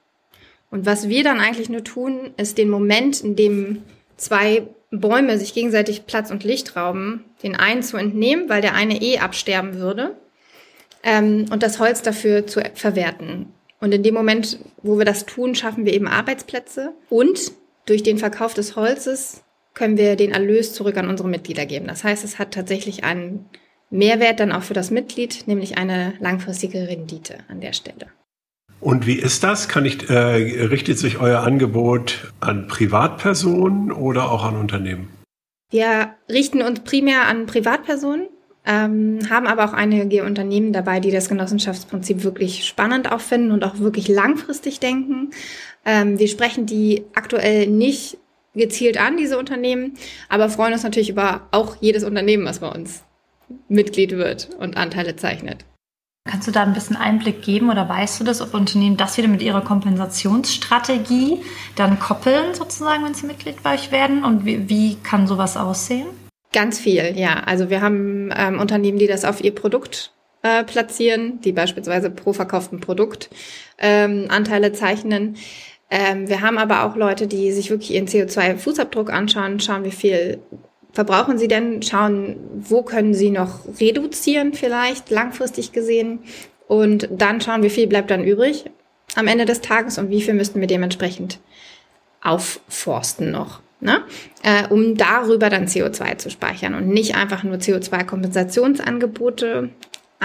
Und 0.70 0.86
was 0.86 1.10
wir 1.10 1.24
dann 1.24 1.40
eigentlich 1.40 1.70
nur 1.70 1.84
tun, 1.84 2.34
ist 2.38 2.58
den 2.58 2.70
Moment, 2.70 3.22
in 3.22 3.36
dem 3.36 3.84
zwei 4.18 4.68
Bäume 4.92 5.38
sich 5.38 5.54
gegenseitig 5.54 6.06
Platz 6.06 6.32
und 6.32 6.44
Licht 6.44 6.76
rauben, 6.76 7.26
den 7.44 7.56
einen 7.56 7.84
zu 7.84 7.98
entnehmen, 7.98 8.50
weil 8.50 8.62
der 8.62 8.74
eine 8.74 9.02
eh 9.02 9.20
absterben 9.20 9.76
würde, 9.76 10.16
ähm, 11.04 11.46
und 11.52 11.64
das 11.64 11.80
Holz 11.80 12.02
dafür 12.02 12.48
zu 12.48 12.62
verwerten. 12.74 13.54
Und 13.80 13.94
in 13.94 14.04
dem 14.04 14.14
Moment, 14.14 14.60
wo 14.82 14.98
wir 14.98 15.06
das 15.06 15.26
tun, 15.26 15.54
schaffen 15.54 15.86
wir 15.86 15.94
eben 15.94 16.08
Arbeitsplätze 16.08 16.94
und 17.10 17.52
durch 17.86 18.04
den 18.04 18.18
Verkauf 18.18 18.54
des 18.54 18.76
Holzes 18.76 19.44
können 19.74 19.98
wir 19.98 20.16
den 20.16 20.32
Erlös 20.32 20.74
zurück 20.74 20.98
an 20.98 21.10
unsere 21.10 21.30
Mitglieder 21.30 21.66
geben. 21.66 21.88
Das 21.88 22.04
heißt, 22.04 22.24
es 22.24 22.40
hat 22.40 22.54
tatsächlich 22.54 23.04
einen 23.04 23.48
Mehrwert 23.92 24.40
dann 24.40 24.52
auch 24.52 24.64
für 24.64 24.74
das 24.74 24.90
Mitglied, 24.90 25.48
nämlich 25.48 25.78
eine 25.78 26.14
langfristige 26.20 26.88
Rendite 26.88 27.38
an 27.48 27.62
der 27.62 27.74
Stelle. 27.74 28.08
Und 28.80 29.08
wie 29.08 29.16
ist 29.16 29.44
das? 29.44 29.68
Ich, 29.84 30.10
äh, 30.10 30.16
richtet 30.66 31.00
sich 31.00 31.20
euer 31.20 31.42
Angebot 31.42 32.32
an 32.40 32.68
Privatpersonen 32.68 33.92
oder 33.92 34.32
auch 34.32 34.44
an 34.44 34.56
Unternehmen? 34.56 35.10
Wir 35.72 36.12
richten 36.30 36.62
uns 36.62 36.82
primär 36.82 37.28
an 37.28 37.48
Privatpersonen, 37.48 38.28
ähm, 38.66 39.20
haben 39.30 39.48
aber 39.48 39.66
auch 39.66 39.74
einige 39.74 40.24
Unternehmen 40.24 40.74
dabei, 40.74 41.00
die 41.00 41.12
das 41.12 41.30
Genossenschaftsprinzip 41.30 42.24
wirklich 42.24 42.66
spannend 42.66 43.12
auffinden 43.12 43.52
und 43.52 43.64
auch 43.64 43.80
wirklich 43.80 44.08
langfristig 44.08 44.80
denken. 44.80 45.32
Ähm, 45.86 46.20
wir 46.20 46.28
sprechen 46.28 46.66
die 46.66 47.04
aktuell 47.14 47.68
nicht 47.68 48.18
gezielt 48.54 49.00
an, 49.00 49.18
diese 49.18 49.38
Unternehmen, 49.38 49.94
aber 50.30 50.50
freuen 50.50 50.74
uns 50.74 50.84
natürlich 50.84 51.10
über 51.10 51.48
auch 51.52 51.78
jedes 51.82 52.04
Unternehmen, 52.04 52.46
was 52.46 52.60
bei 52.60 52.70
uns 52.70 53.04
Mitglied 53.68 54.12
wird 54.12 54.50
und 54.60 54.78
Anteile 54.78 55.16
zeichnet. 55.16 55.66
Kannst 56.28 56.48
du 56.48 56.52
da 56.52 56.64
ein 56.64 56.74
bisschen 56.74 56.96
Einblick 56.96 57.44
geben 57.44 57.70
oder 57.70 57.88
weißt 57.88 58.20
du 58.20 58.24
das, 58.24 58.42
ob 58.42 58.56
Unternehmen 58.56 58.98
das 58.98 59.16
wieder 59.16 59.28
mit 59.28 59.44
ihrer 59.44 59.62
Kompensationsstrategie 59.62 61.44
dann 61.76 62.00
koppeln, 62.00 62.56
sozusagen, 62.56 63.06
wenn 63.06 63.14
sie 63.14 63.28
Mitglied 63.28 63.62
bei 63.62 63.76
euch 63.76 63.92
werden? 63.92 64.24
Und 64.24 64.44
wie, 64.44 64.68
wie 64.68 64.96
kann 64.96 65.28
sowas 65.28 65.56
aussehen? 65.56 66.08
Ganz 66.52 66.80
viel, 66.80 67.14
ja. 67.16 67.44
Also 67.46 67.70
wir 67.70 67.82
haben 67.82 68.34
ähm, 68.36 68.60
Unternehmen, 68.60 68.98
die 68.98 69.06
das 69.06 69.24
auf 69.24 69.44
ihr 69.44 69.54
Produkt 69.54 70.14
äh, 70.42 70.64
platzieren, 70.64 71.42
die 71.42 71.52
beispielsweise 71.52 72.10
pro 72.10 72.34
verkauften 72.34 72.80
Produkt 72.80 73.30
ähm, 73.78 74.26
Anteile 74.30 74.74
zeichnen. 74.74 75.38
Ähm, 75.92 76.28
wir 76.28 76.42
haben 76.42 76.58
aber 76.58 76.86
auch 76.86 76.96
Leute, 76.96 77.28
die 77.28 77.52
sich 77.52 77.70
wirklich 77.70 77.94
ihren 77.94 78.08
CO2-Fußabdruck 78.08 79.12
anschauen, 79.12 79.60
schauen, 79.60 79.84
wie 79.84 79.92
viel 79.92 80.40
verbrauchen 80.96 81.38
sie 81.38 81.48
denn, 81.48 81.84
schauen, 81.84 82.38
wo 82.56 82.82
können 82.82 83.14
sie 83.14 83.30
noch 83.30 83.60
reduzieren 83.80 84.54
vielleicht 84.54 85.12
langfristig 85.12 85.74
gesehen 85.74 86.20
und 86.68 87.08
dann 87.12 87.42
schauen, 87.42 87.62
wie 87.62 87.70
viel 87.70 87.86
bleibt 87.86 88.10
dann 88.10 88.24
übrig 88.24 88.66
am 89.16 89.28
Ende 89.28 89.46
des 89.46 89.62
Tages 89.62 89.98
und 89.98 90.10
wie 90.10 90.22
viel 90.22 90.34
müssten 90.34 90.62
wir 90.62 90.68
dementsprechend 90.68 91.40
aufforsten 92.22 93.30
noch. 93.30 93.60
Ne? 93.82 94.04
Äh, 94.42 94.70
um 94.70 94.96
darüber 94.96 95.50
dann 95.50 95.68
CO2 95.68 96.18
zu 96.18 96.32
speichern 96.32 96.76
und 96.76 96.88
nicht 96.88 97.16
einfach 97.16 97.44
nur 97.44 97.58
CO2-Kompensationsangebote 97.58 99.70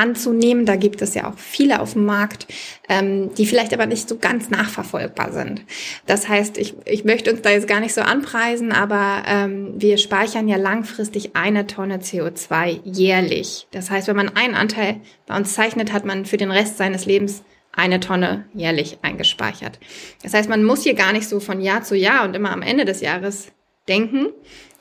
anzunehmen. 0.00 0.66
Da 0.66 0.76
gibt 0.76 1.02
es 1.02 1.14
ja 1.14 1.28
auch 1.28 1.38
viele 1.38 1.80
auf 1.80 1.92
dem 1.92 2.04
Markt, 2.04 2.46
ähm, 2.88 3.32
die 3.34 3.46
vielleicht 3.46 3.74
aber 3.74 3.86
nicht 3.86 4.08
so 4.08 4.16
ganz 4.16 4.50
nachverfolgbar 4.50 5.32
sind. 5.32 5.62
Das 6.06 6.28
heißt, 6.28 6.58
ich, 6.58 6.74
ich 6.86 7.04
möchte 7.04 7.30
uns 7.30 7.42
da 7.42 7.50
jetzt 7.50 7.68
gar 7.68 7.80
nicht 7.80 7.94
so 7.94 8.00
anpreisen, 8.00 8.72
aber 8.72 9.22
ähm, 9.26 9.74
wir 9.76 9.98
speichern 9.98 10.48
ja 10.48 10.56
langfristig 10.56 11.36
eine 11.36 11.66
Tonne 11.66 11.98
CO2 11.98 12.80
jährlich. 12.84 13.68
Das 13.70 13.90
heißt, 13.90 14.08
wenn 14.08 14.16
man 14.16 14.34
einen 14.34 14.54
Anteil 14.54 15.00
bei 15.26 15.36
uns 15.36 15.54
zeichnet, 15.54 15.92
hat 15.92 16.04
man 16.04 16.24
für 16.24 16.36
den 16.36 16.50
Rest 16.50 16.78
seines 16.78 17.06
Lebens 17.06 17.42
eine 17.72 18.00
Tonne 18.00 18.46
jährlich 18.54 18.98
eingespeichert. 19.02 19.78
Das 20.22 20.34
heißt, 20.34 20.48
man 20.48 20.64
muss 20.64 20.82
hier 20.82 20.94
gar 20.94 21.12
nicht 21.12 21.28
so 21.28 21.40
von 21.40 21.60
Jahr 21.60 21.82
zu 21.82 21.96
Jahr 21.96 22.24
und 22.24 22.34
immer 22.34 22.52
am 22.52 22.62
Ende 22.62 22.84
des 22.84 23.00
Jahres 23.00 23.52
denken, 23.88 24.28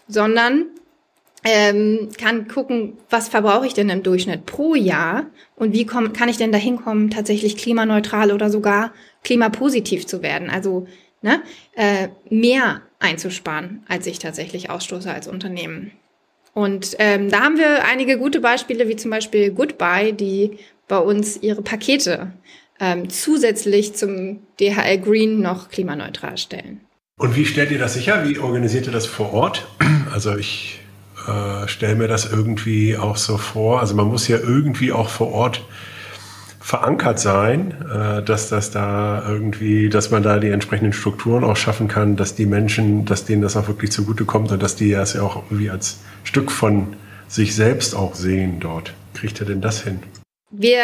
sondern 0.07 0.65
ähm, 1.43 2.09
kann 2.17 2.47
gucken, 2.47 2.97
was 3.09 3.29
verbrauche 3.29 3.65
ich 3.65 3.73
denn 3.73 3.89
im 3.89 4.03
Durchschnitt 4.03 4.45
pro 4.45 4.75
Jahr 4.75 5.27
und 5.55 5.73
wie 5.73 5.85
komm, 5.85 6.13
kann 6.13 6.29
ich 6.29 6.37
denn 6.37 6.51
dahin 6.51 6.77
kommen, 6.77 7.09
tatsächlich 7.09 7.57
klimaneutral 7.57 8.31
oder 8.31 8.49
sogar 8.49 8.93
klimapositiv 9.23 10.05
zu 10.05 10.21
werden. 10.21 10.49
Also 10.49 10.87
ne, 11.21 11.41
äh, 11.75 12.09
mehr 12.29 12.81
einzusparen, 12.99 13.83
als 13.87 14.07
ich 14.07 14.19
tatsächlich 14.19 14.69
ausstoße 14.69 15.11
als 15.11 15.27
Unternehmen. 15.27 15.91
Und 16.53 16.95
ähm, 16.99 17.29
da 17.29 17.41
haben 17.41 17.57
wir 17.57 17.85
einige 17.85 18.17
gute 18.17 18.41
Beispiele, 18.41 18.87
wie 18.87 18.95
zum 18.95 19.11
Beispiel 19.11 19.51
Goodbye, 19.51 20.11
die 20.11 20.57
bei 20.87 20.97
uns 20.97 21.37
ihre 21.37 21.61
Pakete 21.61 22.33
ähm, 22.79 23.09
zusätzlich 23.09 23.93
zum 23.93 24.39
DHL 24.59 24.99
Green 24.99 25.41
noch 25.41 25.69
klimaneutral 25.69 26.37
stellen. 26.37 26.81
Und 27.17 27.35
wie 27.35 27.45
stellt 27.45 27.71
ihr 27.71 27.79
das 27.79 27.93
sicher? 27.93 28.27
Wie 28.27 28.39
organisiert 28.39 28.87
ihr 28.87 28.93
das 28.93 29.05
vor 29.05 29.33
Ort? 29.33 29.67
Also 30.11 30.35
ich 30.35 30.78
äh, 31.29 31.67
stelle 31.67 31.95
mir 31.95 32.07
das 32.07 32.31
irgendwie 32.31 32.97
auch 32.97 33.17
so 33.17 33.37
vor. 33.37 33.79
Also 33.79 33.95
man 33.95 34.07
muss 34.07 34.27
ja 34.27 34.37
irgendwie 34.37 34.91
auch 34.91 35.09
vor 35.09 35.31
Ort 35.31 35.63
verankert 36.59 37.19
sein, 37.19 37.73
äh, 37.91 38.23
dass 38.23 38.49
das 38.49 38.71
da 38.71 39.23
irgendwie, 39.27 39.89
dass 39.89 40.11
man 40.11 40.23
da 40.23 40.39
die 40.39 40.49
entsprechenden 40.49 40.93
Strukturen 40.93 41.43
auch 41.43 41.57
schaffen 41.57 41.87
kann, 41.87 42.15
dass 42.15 42.35
die 42.35 42.45
Menschen, 42.45 43.05
dass 43.05 43.25
denen 43.25 43.41
das 43.41 43.57
auch 43.57 43.67
wirklich 43.67 43.91
zugutekommt 43.91 44.51
und 44.51 44.61
dass 44.61 44.75
die 44.75 44.91
das 44.91 45.13
ja 45.13 45.21
auch 45.21 45.43
irgendwie 45.49 45.69
als 45.69 45.99
Stück 46.23 46.51
von 46.51 46.95
sich 47.27 47.55
selbst 47.55 47.95
auch 47.95 48.15
sehen 48.15 48.59
dort. 48.59 48.93
Kriegt 49.13 49.39
ihr 49.39 49.45
denn 49.45 49.61
das 49.61 49.81
hin? 49.81 49.99
Wir 50.51 50.83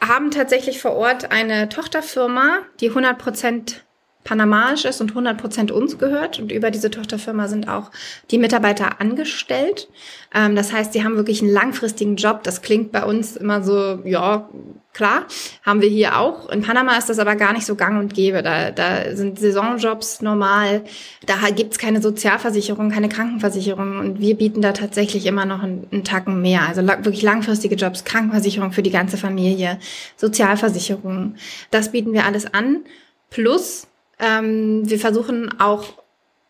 haben 0.00 0.30
tatsächlich 0.30 0.80
vor 0.80 0.92
Ort 0.92 1.30
eine 1.30 1.68
Tochterfirma, 1.68 2.60
die 2.80 2.88
100 2.88 3.18
Prozent 3.18 3.83
panamaisch 4.24 4.86
ist 4.86 5.00
und 5.00 5.10
100 5.10 5.38
Prozent 5.38 5.70
uns 5.70 5.98
gehört. 5.98 6.40
Und 6.40 6.50
über 6.50 6.70
diese 6.70 6.90
Tochterfirma 6.90 7.46
sind 7.46 7.68
auch 7.68 7.90
die 8.30 8.38
Mitarbeiter 8.38 9.00
angestellt. 9.00 9.88
Ähm, 10.34 10.56
das 10.56 10.72
heißt, 10.72 10.94
die 10.94 11.04
haben 11.04 11.16
wirklich 11.16 11.42
einen 11.42 11.52
langfristigen 11.52 12.16
Job. 12.16 12.42
Das 12.42 12.62
klingt 12.62 12.90
bei 12.90 13.04
uns 13.04 13.36
immer 13.36 13.62
so, 13.62 14.00
ja, 14.04 14.48
klar, 14.94 15.26
haben 15.62 15.82
wir 15.82 15.88
hier 15.88 16.18
auch. 16.18 16.48
In 16.48 16.62
Panama 16.62 16.96
ist 16.96 17.10
das 17.10 17.18
aber 17.18 17.36
gar 17.36 17.52
nicht 17.52 17.66
so 17.66 17.74
gang 17.74 18.00
und 18.00 18.14
gäbe. 18.14 18.42
Da, 18.42 18.70
da 18.70 19.14
sind 19.14 19.38
Saisonjobs 19.38 20.22
normal. 20.22 20.84
Da 21.26 21.34
gibt's 21.54 21.78
keine 21.78 22.00
Sozialversicherung, 22.00 22.90
keine 22.90 23.10
Krankenversicherung. 23.10 23.98
Und 23.98 24.20
wir 24.20 24.36
bieten 24.36 24.62
da 24.62 24.72
tatsächlich 24.72 25.26
immer 25.26 25.44
noch 25.44 25.62
einen, 25.62 25.86
einen 25.92 26.04
Tacken 26.04 26.40
mehr. 26.40 26.62
Also 26.66 26.86
wirklich 26.86 27.22
langfristige 27.22 27.74
Jobs, 27.74 28.04
Krankenversicherung 28.04 28.72
für 28.72 28.82
die 28.82 28.90
ganze 28.90 29.18
Familie, 29.18 29.78
Sozialversicherung. 30.16 31.34
Das 31.70 31.92
bieten 31.92 32.14
wir 32.14 32.24
alles 32.24 32.52
an. 32.54 32.84
Plus 33.28 33.88
ähm, 34.18 34.88
wir 34.88 34.98
versuchen 34.98 35.60
auch 35.60 35.84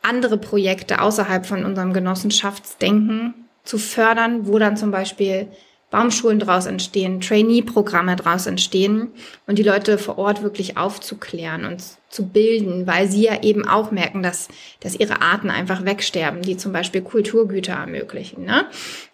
andere 0.03 0.37
Projekte 0.37 1.01
außerhalb 1.01 1.47
von 1.47 1.65
unserem 1.65 1.93
Genossenschaftsdenken 1.93 3.35
zu 3.65 3.79
fördern, 3.79 4.47
wo 4.47 4.59
dann 4.59 4.77
zum 4.77 4.91
Beispiel 4.91 5.49
Baumschulen 5.95 6.41
draus 6.41 6.67
entstehen, 6.67 7.21
Trainee-Programme 7.21 8.17
draus 8.17 8.47
entstehen 8.47 9.13
und 9.47 9.61
die 9.61 9.63
Leute 9.63 9.97
vor 9.97 10.19
Ort 10.19 10.43
wirklich 10.43 10.77
aufzuklären 10.77 11.65
und 11.65 11.85
zu 12.09 12.27
bilden, 12.27 12.89
weil 12.89 13.09
sie 13.09 13.23
ja 13.23 13.43
eben 13.45 13.69
auch 13.69 13.93
merken, 13.93 14.21
dass, 14.21 14.49
dass 14.81 14.99
ihre 14.99 15.23
Arten 15.23 15.51
einfach 15.51 15.85
wegsterben, 15.85 16.43
die 16.43 16.57
zum 16.57 16.73
Beispiel 16.73 17.01
Kulturgüter 17.01 17.75
ermöglichen. 17.75 18.45
Ne? 18.45 18.67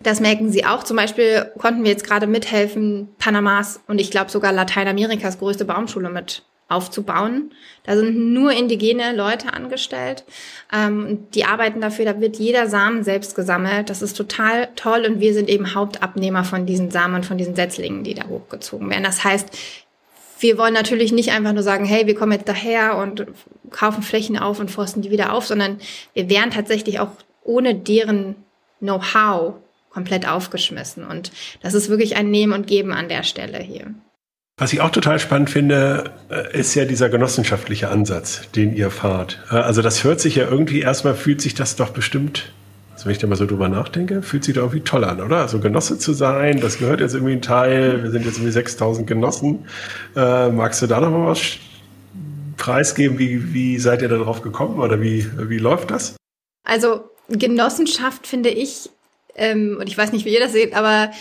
Das 0.02 0.20
merken 0.20 0.50
sie 0.50 0.64
auch. 0.64 0.82
Zum 0.82 0.96
Beispiel 0.96 1.52
konnten 1.58 1.84
wir 1.84 1.90
jetzt 1.90 2.06
gerade 2.06 2.26
mithelfen, 2.26 3.10
Panamas 3.18 3.80
und 3.86 4.00
ich 4.00 4.10
glaube 4.10 4.30
sogar 4.30 4.52
Lateinamerikas 4.52 5.38
größte 5.38 5.66
Baumschule 5.66 6.08
mit 6.08 6.44
aufzubauen. 6.70 7.52
Da 7.84 7.96
sind 7.96 8.32
nur 8.32 8.52
indigene 8.52 9.14
Leute 9.14 9.52
angestellt. 9.52 10.24
Ähm, 10.72 11.26
die 11.34 11.44
arbeiten 11.44 11.80
dafür, 11.80 12.04
da 12.04 12.20
wird 12.20 12.36
jeder 12.36 12.68
Samen 12.68 13.04
selbst 13.04 13.34
gesammelt. 13.34 13.90
Das 13.90 14.02
ist 14.02 14.16
total 14.16 14.68
toll 14.76 15.04
und 15.06 15.20
wir 15.20 15.34
sind 15.34 15.48
eben 15.48 15.74
Hauptabnehmer 15.74 16.44
von 16.44 16.66
diesen 16.66 16.90
Samen, 16.90 17.24
von 17.24 17.38
diesen 17.38 17.56
Setzlingen, 17.56 18.04
die 18.04 18.14
da 18.14 18.28
hochgezogen 18.28 18.88
werden. 18.88 19.04
Das 19.04 19.24
heißt, 19.24 19.48
wir 20.38 20.56
wollen 20.56 20.74
natürlich 20.74 21.12
nicht 21.12 21.32
einfach 21.32 21.52
nur 21.52 21.62
sagen, 21.62 21.84
hey, 21.84 22.06
wir 22.06 22.14
kommen 22.14 22.32
jetzt 22.32 22.48
daher 22.48 22.96
und 22.96 23.26
kaufen 23.70 24.02
Flächen 24.02 24.38
auf 24.38 24.58
und 24.58 24.70
forsten 24.70 25.02
die 25.02 25.10
wieder 25.10 25.32
auf, 25.32 25.46
sondern 25.46 25.78
wir 26.14 26.30
wären 26.30 26.50
tatsächlich 26.50 26.98
auch 27.00 27.10
ohne 27.44 27.74
deren 27.74 28.36
Know-how 28.78 29.54
komplett 29.90 30.26
aufgeschmissen. 30.26 31.04
Und 31.04 31.32
das 31.62 31.74
ist 31.74 31.88
wirklich 31.88 32.16
ein 32.16 32.30
Nehmen 32.30 32.52
und 32.52 32.66
Geben 32.66 32.92
an 32.92 33.08
der 33.08 33.22
Stelle 33.22 33.58
hier. 33.58 33.94
Was 34.60 34.74
ich 34.74 34.82
auch 34.82 34.90
total 34.90 35.18
spannend 35.18 35.48
finde, 35.48 36.12
äh, 36.28 36.58
ist 36.58 36.74
ja 36.74 36.84
dieser 36.84 37.08
genossenschaftliche 37.08 37.88
Ansatz, 37.88 38.42
den 38.54 38.76
ihr 38.76 38.90
fahrt. 38.90 39.42
Äh, 39.50 39.54
also 39.54 39.80
das 39.80 40.04
hört 40.04 40.20
sich 40.20 40.36
ja 40.36 40.46
irgendwie, 40.50 40.82
erstmal 40.82 41.14
fühlt 41.14 41.40
sich 41.40 41.54
das 41.54 41.76
doch 41.76 41.88
bestimmt, 41.88 42.52
also 42.92 43.06
wenn 43.06 43.12
ich 43.12 43.18
da 43.18 43.26
mal 43.26 43.36
so 43.36 43.46
drüber 43.46 43.70
nachdenke, 43.70 44.20
fühlt 44.20 44.44
sich 44.44 44.56
doch 44.56 44.64
irgendwie 44.64 44.82
toll 44.82 45.04
an, 45.04 45.22
oder? 45.22 45.38
Also 45.38 45.60
Genosse 45.60 45.96
zu 45.96 46.12
sein, 46.12 46.60
das 46.60 46.76
gehört 46.76 47.00
jetzt 47.00 47.14
irgendwie 47.14 47.32
ein 47.32 47.40
Teil, 47.40 48.02
wir 48.02 48.10
sind 48.10 48.26
jetzt 48.26 48.36
irgendwie 48.36 48.52
6000 48.52 49.06
Genossen. 49.06 49.64
Äh, 50.14 50.50
magst 50.50 50.82
du 50.82 50.86
da 50.86 51.00
noch 51.00 51.10
mal 51.10 51.28
was 51.28 51.40
preisgeben? 52.58 53.18
Wie, 53.18 53.54
wie 53.54 53.78
seid 53.78 54.02
ihr 54.02 54.08
da 54.10 54.18
drauf 54.18 54.42
gekommen 54.42 54.78
oder 54.78 55.00
wie, 55.00 55.26
wie 55.38 55.56
läuft 55.56 55.90
das? 55.90 56.16
Also 56.64 57.08
Genossenschaft 57.30 58.26
finde 58.26 58.50
ich, 58.50 58.90
ähm, 59.36 59.78
und 59.80 59.88
ich 59.88 59.96
weiß 59.96 60.12
nicht, 60.12 60.26
wie 60.26 60.34
ihr 60.34 60.40
das 60.40 60.52
seht, 60.52 60.74
aber 60.74 61.12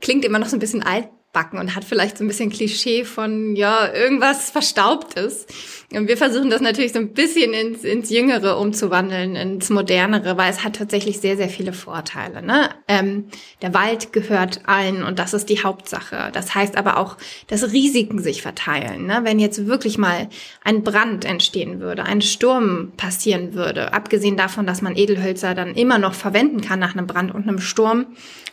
klingt 0.00 0.24
immer 0.24 0.40
noch 0.40 0.48
so 0.48 0.56
ein 0.56 0.60
bisschen 0.60 0.82
alt 0.82 1.06
backen 1.32 1.58
und 1.58 1.76
hat 1.76 1.84
vielleicht 1.84 2.18
so 2.18 2.24
ein 2.24 2.28
bisschen 2.28 2.50
Klischee 2.50 3.04
von, 3.04 3.54
ja, 3.54 3.92
irgendwas 3.92 4.50
Verstaubtes. 4.50 5.46
Und 5.92 6.08
wir 6.08 6.16
versuchen 6.16 6.50
das 6.50 6.60
natürlich 6.60 6.92
so 6.92 6.98
ein 6.98 7.12
bisschen 7.12 7.52
ins, 7.52 7.84
ins 7.84 8.10
Jüngere 8.10 8.58
umzuwandeln, 8.58 9.36
ins 9.36 9.70
Modernere, 9.70 10.36
weil 10.36 10.50
es 10.50 10.64
hat 10.64 10.76
tatsächlich 10.76 11.20
sehr, 11.20 11.36
sehr 11.36 11.48
viele 11.48 11.72
Vorteile. 11.72 12.42
Ne? 12.42 12.70
Ähm, 12.88 13.26
der 13.62 13.74
Wald 13.74 14.12
gehört 14.12 14.62
allen 14.66 15.02
und 15.02 15.18
das 15.18 15.34
ist 15.34 15.48
die 15.48 15.62
Hauptsache. 15.62 16.30
Das 16.32 16.54
heißt 16.54 16.76
aber 16.76 16.98
auch, 16.98 17.16
dass 17.46 17.72
Risiken 17.72 18.22
sich 18.22 18.42
verteilen. 18.42 19.06
Ne? 19.06 19.20
Wenn 19.22 19.38
jetzt 19.38 19.66
wirklich 19.66 19.98
mal 19.98 20.28
ein 20.64 20.82
Brand 20.82 21.24
entstehen 21.24 21.80
würde, 21.80 22.04
ein 22.04 22.22
Sturm 22.22 22.92
passieren 22.96 23.54
würde, 23.54 23.92
abgesehen 23.92 24.36
davon, 24.36 24.66
dass 24.66 24.82
man 24.82 24.96
Edelhölzer 24.96 25.54
dann 25.54 25.74
immer 25.74 25.98
noch 25.98 26.14
verwenden 26.14 26.62
kann 26.62 26.80
nach 26.80 26.94
einem 26.94 27.06
Brand 27.06 27.34
und 27.34 27.48
einem 27.48 27.60
Sturm, 27.60 28.06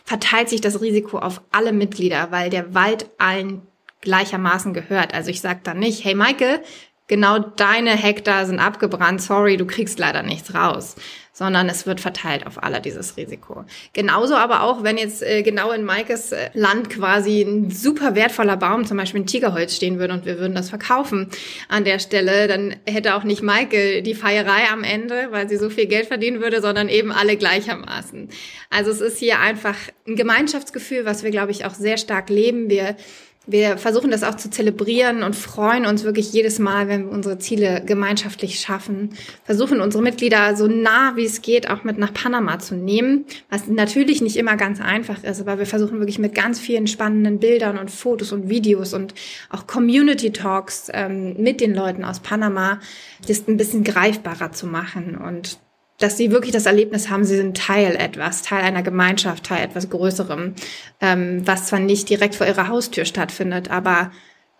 verteilt 0.04 0.48
sich 0.48 0.60
das 0.60 0.80
Risiko 0.80 1.18
auf 1.18 1.42
alle 1.50 1.72
Mitglieder, 1.72 2.28
weil 2.30 2.48
der 2.48 2.65
Wald 2.74 3.10
allen 3.18 3.62
gleichermaßen 4.00 4.72
gehört. 4.74 5.14
Also 5.14 5.30
ich 5.30 5.40
sage 5.40 5.60
dann 5.62 5.78
nicht, 5.78 6.04
hey 6.04 6.14
Maike, 6.14 6.62
genau 7.08 7.38
deine 7.38 7.90
Hektar 7.90 8.46
sind 8.46 8.58
abgebrannt, 8.58 9.22
sorry, 9.22 9.56
du 9.56 9.66
kriegst 9.66 9.98
leider 9.98 10.22
nichts 10.22 10.54
raus, 10.54 10.96
sondern 11.36 11.68
es 11.68 11.84
wird 11.84 12.00
verteilt 12.00 12.46
auf 12.46 12.62
alle 12.62 12.80
dieses 12.80 13.18
Risiko. 13.18 13.66
Genauso 13.92 14.36
aber 14.36 14.62
auch, 14.62 14.82
wenn 14.84 14.96
jetzt 14.96 15.22
äh, 15.22 15.42
genau 15.42 15.70
in 15.70 15.84
Maikes 15.84 16.32
äh, 16.32 16.48
Land 16.54 16.88
quasi 16.88 17.42
ein 17.42 17.70
super 17.70 18.14
wertvoller 18.14 18.56
Baum, 18.56 18.86
zum 18.86 18.96
Beispiel 18.96 19.20
ein 19.20 19.26
Tigerholz 19.26 19.76
stehen 19.76 19.98
würde 19.98 20.14
und 20.14 20.24
wir 20.24 20.38
würden 20.38 20.54
das 20.54 20.70
verkaufen 20.70 21.28
an 21.68 21.84
der 21.84 21.98
Stelle, 21.98 22.48
dann 22.48 22.76
hätte 22.86 23.14
auch 23.14 23.22
nicht 23.22 23.42
Maike 23.42 24.00
die 24.00 24.14
Feierei 24.14 24.70
am 24.72 24.82
Ende, 24.82 25.28
weil 25.30 25.46
sie 25.46 25.58
so 25.58 25.68
viel 25.68 25.84
Geld 25.84 26.06
verdienen 26.06 26.40
würde, 26.40 26.62
sondern 26.62 26.88
eben 26.88 27.12
alle 27.12 27.36
gleichermaßen. 27.36 28.30
Also 28.70 28.90
es 28.90 29.02
ist 29.02 29.18
hier 29.18 29.38
einfach 29.38 29.76
ein 30.08 30.16
Gemeinschaftsgefühl, 30.16 31.04
was 31.04 31.22
wir, 31.22 31.32
glaube 31.32 31.50
ich, 31.50 31.66
auch 31.66 31.74
sehr 31.74 31.98
stark 31.98 32.30
leben. 32.30 32.70
Wir 32.70 32.96
wir 33.46 33.78
versuchen 33.78 34.10
das 34.10 34.24
auch 34.24 34.34
zu 34.34 34.50
zelebrieren 34.50 35.22
und 35.22 35.36
freuen 35.36 35.86
uns 35.86 36.04
wirklich 36.04 36.32
jedes 36.32 36.58
Mal, 36.58 36.88
wenn 36.88 37.06
wir 37.06 37.12
unsere 37.12 37.38
Ziele 37.38 37.82
gemeinschaftlich 37.84 38.58
schaffen. 38.58 39.10
Versuchen 39.44 39.80
unsere 39.80 40.02
Mitglieder 40.02 40.56
so 40.56 40.66
nah 40.66 41.14
wie 41.16 41.24
es 41.24 41.42
geht 41.42 41.70
auch 41.70 41.84
mit 41.84 41.98
nach 41.98 42.12
Panama 42.12 42.58
zu 42.58 42.74
nehmen, 42.74 43.24
was 43.48 43.68
natürlich 43.68 44.20
nicht 44.20 44.36
immer 44.36 44.56
ganz 44.56 44.80
einfach 44.80 45.22
ist, 45.22 45.40
aber 45.40 45.58
wir 45.58 45.66
versuchen 45.66 45.98
wirklich 46.00 46.18
mit 46.18 46.34
ganz 46.34 46.58
vielen 46.58 46.86
spannenden 46.86 47.38
Bildern 47.38 47.78
und 47.78 47.90
Fotos 47.90 48.32
und 48.32 48.48
Videos 48.48 48.94
und 48.94 49.14
auch 49.50 49.66
Community 49.66 50.32
Talks 50.32 50.90
ähm, 50.92 51.36
mit 51.38 51.60
den 51.60 51.74
Leuten 51.74 52.04
aus 52.04 52.20
Panama 52.20 52.80
das 53.28 53.46
ein 53.46 53.56
bisschen 53.56 53.84
greifbarer 53.84 54.52
zu 54.52 54.66
machen 54.66 55.16
und 55.16 55.58
dass 55.98 56.16
sie 56.16 56.30
wirklich 56.30 56.52
das 56.52 56.66
Erlebnis 56.66 57.08
haben, 57.10 57.24
sie 57.24 57.36
sind 57.36 57.56
Teil 57.56 57.96
etwas, 57.96 58.42
Teil 58.42 58.62
einer 58.62 58.82
Gemeinschaft, 58.82 59.44
Teil 59.44 59.64
etwas 59.64 59.88
Größerem, 59.90 60.54
ähm, 61.00 61.46
was 61.46 61.68
zwar 61.68 61.78
nicht 61.78 62.08
direkt 62.08 62.34
vor 62.34 62.46
ihrer 62.46 62.68
Haustür 62.68 63.04
stattfindet, 63.04 63.70
aber 63.70 64.10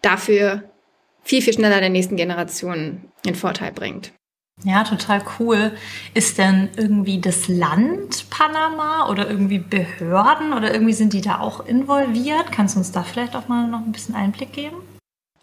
dafür 0.02 0.64
viel, 1.22 1.42
viel 1.42 1.52
schneller 1.52 1.80
der 1.80 1.90
nächsten 1.90 2.16
Generation 2.16 3.02
den 3.24 3.34
Vorteil 3.34 3.72
bringt. 3.72 4.12
Ja, 4.64 4.84
total 4.84 5.22
cool. 5.38 5.72
Ist 6.14 6.38
denn 6.38 6.70
irgendwie 6.76 7.20
das 7.20 7.46
Land 7.46 8.30
Panama 8.30 9.08
oder 9.10 9.28
irgendwie 9.28 9.58
Behörden 9.58 10.54
oder 10.54 10.72
irgendwie 10.72 10.94
sind 10.94 11.12
die 11.12 11.20
da 11.20 11.40
auch 11.40 11.66
involviert? 11.66 12.52
Kannst 12.52 12.74
du 12.74 12.78
uns 12.78 12.90
da 12.90 13.02
vielleicht 13.02 13.36
auch 13.36 13.48
mal 13.48 13.68
noch 13.68 13.80
ein 13.80 13.92
bisschen 13.92 14.14
Einblick 14.14 14.52
geben? 14.54 14.76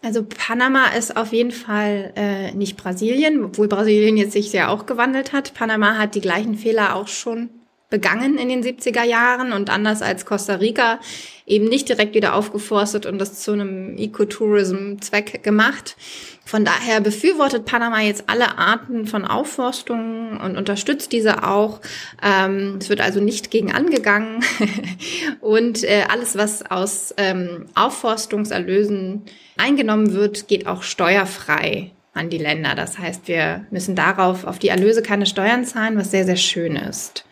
Also 0.04 0.22
Panama 0.22 0.88
ist 0.88 1.16
auf 1.16 1.32
jeden 1.32 1.50
Fall 1.50 2.12
äh, 2.14 2.52
nicht 2.52 2.76
Brasilien, 2.76 3.42
obwohl 3.42 3.68
Brasilien 3.68 4.18
jetzt 4.18 4.32
sich 4.32 4.50
sehr 4.50 4.70
auch 4.70 4.84
gewandelt 4.84 5.32
hat. 5.32 5.54
Panama 5.54 5.96
hat 5.96 6.14
die 6.14 6.20
gleichen 6.20 6.56
Fehler 6.56 6.94
auch 6.94 7.08
schon 7.08 7.48
begangen 7.94 8.38
in 8.38 8.48
den 8.48 8.64
70er 8.64 9.04
Jahren 9.04 9.52
und 9.52 9.70
anders 9.70 10.02
als 10.02 10.26
Costa 10.26 10.56
Rica 10.56 10.98
eben 11.46 11.66
nicht 11.66 11.88
direkt 11.88 12.16
wieder 12.16 12.34
aufgeforstet 12.34 13.06
und 13.06 13.20
das 13.20 13.40
zu 13.40 13.52
einem 13.52 13.96
Ecotourism-Zweck 13.96 15.44
gemacht. 15.44 15.96
Von 16.44 16.64
daher 16.64 17.00
befürwortet 17.00 17.66
Panama 17.66 18.00
jetzt 18.00 18.24
alle 18.26 18.58
Arten 18.58 19.06
von 19.06 19.24
Aufforstung 19.24 20.40
und 20.40 20.56
unterstützt 20.56 21.12
diese 21.12 21.46
auch. 21.46 21.80
Ähm, 22.20 22.78
es 22.80 22.88
wird 22.88 23.00
also 23.00 23.20
nicht 23.20 23.52
gegen 23.52 23.72
angegangen. 23.72 24.42
und 25.40 25.84
äh, 25.84 26.06
alles, 26.08 26.36
was 26.36 26.68
aus 26.68 27.14
ähm, 27.16 27.66
Aufforstungserlösen 27.76 29.22
eingenommen 29.56 30.14
wird, 30.14 30.48
geht 30.48 30.66
auch 30.66 30.82
steuerfrei 30.82 31.92
an 32.12 32.28
die 32.28 32.38
Länder. 32.38 32.74
Das 32.74 32.98
heißt, 32.98 33.28
wir 33.28 33.66
müssen 33.70 33.94
darauf, 33.94 34.42
auf 34.42 34.58
die 34.58 34.68
Erlöse 34.68 35.00
keine 35.00 35.26
Steuern 35.26 35.64
zahlen, 35.64 35.96
was 35.96 36.10
sehr, 36.10 36.24
sehr 36.24 36.34
schön 36.34 36.74
ist. 36.74 37.24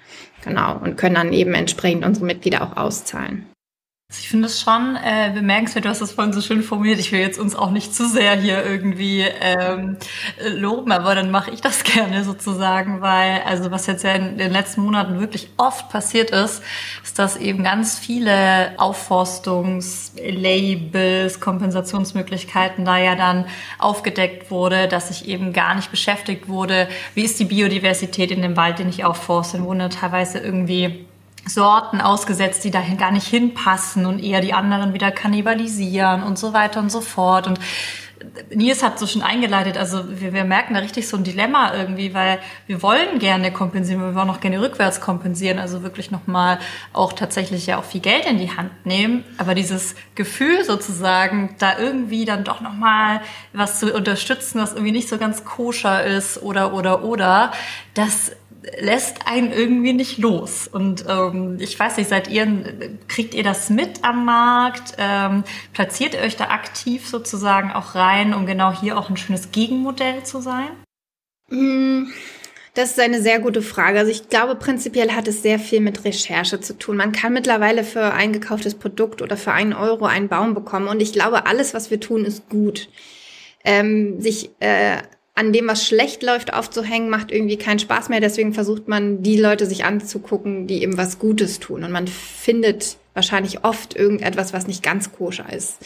Genau. 0.45 0.79
Und 0.79 0.97
können 0.97 1.15
dann 1.15 1.33
eben 1.33 1.55
entsprechend 1.55 2.05
unsere 2.05 2.27
Mitglieder 2.27 2.63
auch 2.63 2.77
auszahlen. 2.77 3.47
Ich 4.19 4.29
finde 4.29 4.47
es 4.47 4.61
schon 4.61 4.97
äh, 4.97 5.31
bemerkenswert, 5.33 5.87
du 5.87 5.89
hast 5.89 6.03
das 6.03 6.13
vorhin 6.13 6.35
so 6.35 6.43
schön 6.43 6.63
formuliert. 6.63 7.01
Ich 7.01 7.13
will 7.13 7.21
jetzt 7.21 7.39
uns 7.39 7.55
auch 7.55 7.71
nicht 7.71 7.95
zu 7.95 8.07
sehr 8.07 8.37
hier 8.37 8.63
irgendwie 8.65 9.23
ähm, 9.23 9.97
loben, 10.47 10.93
aber 10.93 11.15
dann 11.15 11.31
mache 11.31 11.51
ich 11.51 11.63
das 11.63 11.83
gerne 11.85 12.25
sozusagen, 12.25 13.01
weil 13.01 13.41
also 13.47 13.71
was 13.71 13.87
jetzt 13.87 14.05
ja 14.05 14.13
in 14.13 14.37
den 14.37 14.53
letzten 14.53 14.83
Monaten 14.83 15.19
wirklich 15.19 15.49
oft 15.57 15.89
passiert 15.89 16.31
ist, 16.31 16.63
ist, 17.03 17.19
dass 17.19 17.37
eben 17.37 17.65
ganz 17.65 17.99
viele 17.99 18.79
Aufforstungs-Labels, 18.79 21.41
Kompensationsmöglichkeiten 21.41 22.85
da 22.85 22.99
ja 22.99 23.17
dann 23.17 23.47
aufgedeckt 23.79 24.51
wurde, 24.51 24.89
dass 24.89 25.09
sich 25.09 25.27
eben 25.27 25.55
gar 25.55 25.75
nicht 25.75 25.91
beschäftigt 25.91 26.49
wurde, 26.49 26.87
wie 27.15 27.23
ist 27.23 27.41
die 27.41 27.47
Biodiversität 27.47 28.31
in 28.31 28.43
dem 28.43 28.57
Wald, 28.57 28.79
den 28.79 28.89
ich 28.89 29.05
aufforste, 29.05 29.57
Dann 29.57 29.67
wurden 29.67 29.89
teilweise 29.89 30.39
irgendwie 30.39 31.07
Sorten 31.47 32.01
ausgesetzt, 32.01 32.65
die 32.65 32.71
dahin 32.71 32.97
gar 32.97 33.11
nicht 33.11 33.27
hinpassen 33.27 34.07
und 34.07 34.23
eher 34.23 34.41
die 34.41 34.55
anderen 34.55 34.95
wieder 34.95 35.11
kannibalisieren 35.11 36.23
und 36.23 36.39
so 36.39 36.53
weiter 36.53 36.81
und 36.81 36.91
so 36.91 37.01
fort. 37.01 37.47
Und 37.47 37.59
Nils 38.55 38.83
hat 38.83 38.99
so 38.99 39.07
schon 39.07 39.23
eingeleitet, 39.23 39.77
also 39.77 40.21
wir, 40.21 40.33
wir 40.33 40.45
merken 40.45 40.75
da 40.75 40.81
richtig 40.81 41.09
so 41.09 41.17
ein 41.17 41.25
Dilemma 41.25 41.75
irgendwie, 41.75 42.15
weil 42.15 42.39
wir 42.67 42.83
wollen 42.83 43.19
gerne 43.19 43.53
kompensieren, 43.53 44.01
wir 44.01 44.15
wollen 44.15 44.31
auch 44.31 44.41
gerne 44.41 44.61
rückwärts 44.61 45.01
kompensieren, 45.01 45.59
also 45.59 45.83
wirklich 45.83 46.11
nochmal 46.11 46.59
auch 46.93 47.13
tatsächlich 47.13 47.67
ja 47.67 47.79
auch 47.79 47.85
viel 47.85 48.01
Geld 48.01 48.27
in 48.27 48.39
die 48.39 48.51
Hand 48.51 48.71
nehmen. 48.85 49.25
Aber 49.39 49.55
dieses 49.55 49.95
Gefühl 50.15 50.65
sozusagen, 50.65 51.57
da 51.59 51.79
irgendwie 51.79 52.25
dann 52.25 52.45
doch 52.45 52.61
nochmal 52.61 53.21
was 53.53 53.81
zu 53.81 53.93
unterstützen, 53.93 54.61
was 54.61 54.73
irgendwie 54.73 54.93
nicht 54.93 55.09
so 55.09 55.19
ganz 55.19 55.45
koscher 55.45 56.05
ist 56.05 56.43
oder, 56.43 56.75
oder, 56.75 57.05
oder, 57.05 57.53
das 57.95 58.33
lässt 58.79 59.27
einen 59.27 59.53
irgendwie 59.53 59.93
nicht 59.93 60.19
los. 60.19 60.69
Und 60.69 61.05
ähm, 61.09 61.57
ich 61.61 61.79
weiß 61.79 61.97
nicht, 61.97 62.09
seid 62.09 62.29
ihr, 62.29 62.47
kriegt 63.09 63.35
ihr 63.35 63.43
das 63.43 63.71
mit 63.71 64.05
am 64.05 64.25
Markt? 64.25 64.95
Ähm, 64.99 65.45
platziert 65.73 66.15
ihr 66.15 66.21
euch 66.21 66.37
da 66.37 66.49
aktiv 66.49 67.09
sozusagen 67.09 67.73
auch 67.73 67.95
rein, 67.95 68.35
um 68.35 68.47
genau 68.47 68.73
hier 68.73 68.99
auch 68.99 69.11
ein 69.11 69.17
schönes 69.17 69.51
Gegenmodell 69.51 70.23
zu 70.25 70.41
sein? 70.41 70.69
Hm, 71.49 72.13
das 72.75 72.93
ist 72.93 73.01
eine 73.01 73.21
sehr 73.21 73.41
gute 73.41 73.63
Frage. 73.63 73.99
Also 73.99 74.11
ich 74.11 74.29
glaube, 74.29 74.55
prinzipiell 74.55 75.13
hat 75.13 75.29
es 75.29 75.43
sehr 75.43 75.59
viel 75.59 75.81
mit 75.81 76.05
Recherche 76.05 76.61
zu 76.61 76.79
tun. 76.79 76.97
Man 76.97 77.13
kann 77.13 77.33
mittlerweile 77.33 77.85
für 77.85 78.15
ein 78.15 78.33
gekauftes 78.33 78.75
Produkt 78.75 79.23
oder 79.23 79.37
für 79.37 79.53
einen 79.53 79.73
Euro 79.75 80.07
einen 80.07 80.29
Baum 80.29 80.55
bekommen. 80.55 80.89
Und 80.89 81.03
ich 81.03 81.13
glaube, 81.13 81.47
alles, 81.47 81.75
was 81.75 81.91
wir 81.91 82.01
tun, 82.01 82.25
ist 82.25 82.49
gut. 82.49 82.89
Ähm, 83.65 84.21
sich 84.21 84.51
äh, 84.61 84.99
an 85.35 85.53
dem, 85.53 85.67
was 85.67 85.87
schlecht 85.87 86.23
läuft, 86.23 86.53
aufzuhängen, 86.53 87.09
macht 87.09 87.33
irgendwie 87.33 87.57
keinen 87.57 87.79
Spaß 87.79 88.11
mehr. 88.11 88.21
Deswegen 88.21 88.53
versucht 88.53 88.87
man, 88.89 89.23
die 89.23 89.39
Leute 89.39 89.67
sich 89.67 89.85
anzugucken, 89.85 90.67
die 90.67 90.83
eben 90.83 90.99
was 90.99 91.19
Gutes 91.19 91.59
tun. 91.59 91.85
Und 91.85 91.93
man 91.93 92.07
findet 92.07 92.97
wahrscheinlich 93.15 93.65
oft 93.65 93.97
irgendetwas, 93.97 94.53
was 94.53 94.67
nicht 94.67 94.83
ganz 94.83 95.13
koscher 95.13 95.51
ist. 95.51 95.79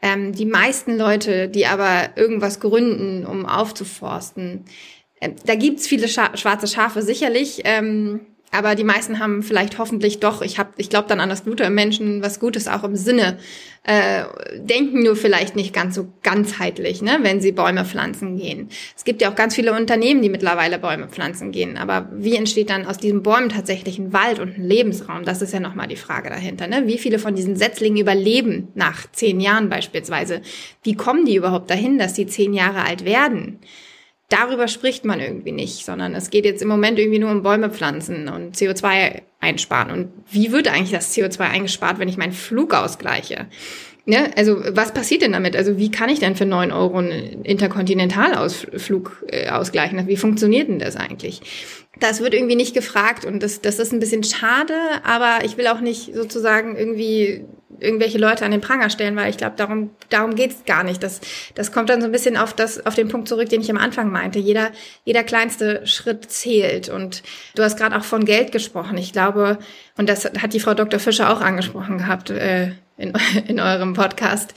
Ähm, 0.00 0.32
die 0.32 0.46
meisten 0.46 0.96
Leute, 0.96 1.48
die 1.48 1.66
aber 1.66 2.16
irgendwas 2.16 2.60
gründen, 2.60 3.26
um 3.26 3.46
aufzuforsten, 3.46 4.64
äh, 5.20 5.30
da 5.44 5.56
gibt's 5.56 5.86
viele 5.86 6.08
Scha 6.08 6.36
schwarze 6.36 6.68
Schafe 6.68 7.02
sicherlich. 7.02 7.62
Ähm, 7.64 8.20
aber 8.54 8.76
die 8.76 8.84
meisten 8.84 9.18
haben 9.18 9.42
vielleicht 9.42 9.78
hoffentlich 9.78 10.20
doch, 10.20 10.40
ich 10.40 10.58
hab, 10.60 10.74
ich 10.78 10.88
glaube 10.88 11.08
dann 11.08 11.18
an 11.18 11.28
das 11.28 11.44
Gute 11.44 11.64
im 11.64 11.74
Menschen, 11.74 12.22
was 12.22 12.38
Gutes 12.38 12.68
auch 12.68 12.84
im 12.84 12.94
Sinne, 12.94 13.38
äh, 13.82 14.24
denken 14.56 15.02
nur 15.02 15.16
vielleicht 15.16 15.56
nicht 15.56 15.74
ganz 15.74 15.96
so 15.96 16.06
ganzheitlich, 16.22 17.02
ne, 17.02 17.18
wenn 17.22 17.40
sie 17.40 17.50
Bäume 17.50 17.84
pflanzen 17.84 18.36
gehen. 18.36 18.68
Es 18.96 19.04
gibt 19.04 19.20
ja 19.20 19.30
auch 19.30 19.34
ganz 19.34 19.56
viele 19.56 19.72
Unternehmen, 19.72 20.22
die 20.22 20.28
mittlerweile 20.28 20.78
Bäume 20.78 21.08
pflanzen 21.08 21.50
gehen. 21.50 21.76
Aber 21.76 22.08
wie 22.12 22.36
entsteht 22.36 22.70
dann 22.70 22.86
aus 22.86 22.98
diesen 22.98 23.24
Bäumen 23.24 23.48
tatsächlich 23.48 23.98
ein 23.98 24.12
Wald 24.12 24.38
und 24.38 24.56
ein 24.56 24.64
Lebensraum? 24.64 25.24
Das 25.24 25.42
ist 25.42 25.52
ja 25.52 25.60
nochmal 25.60 25.88
die 25.88 25.96
Frage 25.96 26.30
dahinter. 26.30 26.68
Ne? 26.68 26.84
Wie 26.86 26.98
viele 26.98 27.18
von 27.18 27.34
diesen 27.34 27.56
Setzlingen 27.56 27.98
überleben 27.98 28.68
nach 28.74 29.10
zehn 29.10 29.40
Jahren 29.40 29.68
beispielsweise? 29.68 30.42
Wie 30.84 30.94
kommen 30.94 31.26
die 31.26 31.34
überhaupt 31.34 31.70
dahin, 31.70 31.98
dass 31.98 32.14
die 32.14 32.26
zehn 32.26 32.54
Jahre 32.54 32.84
alt 32.84 33.04
werden? 33.04 33.58
Darüber 34.28 34.68
spricht 34.68 35.04
man 35.04 35.20
irgendwie 35.20 35.52
nicht, 35.52 35.84
sondern 35.84 36.14
es 36.14 36.30
geht 36.30 36.44
jetzt 36.44 36.62
im 36.62 36.68
Moment 36.68 36.98
irgendwie 36.98 37.18
nur 37.18 37.30
um 37.30 37.42
Bäume 37.42 37.70
pflanzen 37.70 38.28
und 38.28 38.56
CO2 38.56 39.22
einsparen. 39.40 39.90
Und 39.90 40.12
wie 40.30 40.52
wird 40.52 40.68
eigentlich 40.68 40.90
das 40.90 41.14
CO2 41.14 41.40
eingespart, 41.40 41.98
wenn 41.98 42.08
ich 42.08 42.16
meinen 42.16 42.32
Flug 42.32 42.74
ausgleiche? 42.74 43.46
Ne? 44.06 44.30
Also 44.36 44.60
was 44.70 44.92
passiert 44.92 45.22
denn 45.22 45.32
damit? 45.32 45.56
Also 45.56 45.78
wie 45.78 45.90
kann 45.90 46.10
ich 46.10 46.20
denn 46.20 46.36
für 46.36 46.44
neun 46.44 46.72
Euro 46.72 46.98
einen 46.98 47.42
Interkontinentalausflug 47.42 49.24
äh, 49.28 49.48
ausgleichen? 49.48 50.06
Wie 50.06 50.16
funktioniert 50.16 50.68
denn 50.68 50.78
das 50.78 50.96
eigentlich? 50.96 51.40
Das 52.00 52.20
wird 52.20 52.34
irgendwie 52.34 52.56
nicht 52.56 52.74
gefragt 52.74 53.24
und 53.24 53.42
das, 53.42 53.62
das 53.62 53.78
ist 53.78 53.92
ein 53.92 54.00
bisschen 54.00 54.24
schade, 54.24 54.74
aber 55.04 55.44
ich 55.44 55.56
will 55.56 55.68
auch 55.68 55.80
nicht 55.80 56.14
sozusagen 56.14 56.76
irgendwie 56.76 57.44
irgendwelche 57.80 58.18
Leute 58.18 58.44
an 58.44 58.50
den 58.50 58.60
Pranger 58.60 58.90
stellen, 58.90 59.16
weil 59.16 59.30
ich 59.30 59.36
glaube, 59.36 59.56
darum, 59.56 59.90
darum 60.10 60.34
geht's 60.34 60.64
gar 60.66 60.84
nicht. 60.84 61.02
Das, 61.02 61.20
das 61.54 61.72
kommt 61.72 61.88
dann 61.88 62.00
so 62.00 62.06
ein 62.06 62.12
bisschen 62.12 62.36
auf, 62.36 62.52
das, 62.52 62.84
auf 62.84 62.94
den 62.94 63.08
Punkt 63.08 63.28
zurück, 63.28 63.48
den 63.48 63.60
ich 63.60 63.70
am 63.70 63.78
Anfang 63.78 64.10
meinte. 64.10 64.38
Jeder, 64.38 64.70
jeder 65.04 65.24
kleinste 65.24 65.86
Schritt 65.86 66.30
zählt. 66.30 66.88
Und 66.88 67.22
du 67.54 67.62
hast 67.62 67.76
gerade 67.76 67.96
auch 67.96 68.04
von 68.04 68.24
Geld 68.24 68.52
gesprochen. 68.52 68.96
Ich 68.96 69.12
glaube, 69.12 69.58
und 69.96 70.08
das 70.08 70.24
hat 70.24 70.52
die 70.52 70.60
Frau 70.60 70.74
Dr. 70.74 71.00
Fischer 71.00 71.32
auch 71.32 71.40
angesprochen 71.40 71.98
gehabt 71.98 72.30
äh, 72.30 72.72
in, 72.96 73.12
in 73.46 73.60
eurem 73.60 73.94
Podcast. 73.94 74.54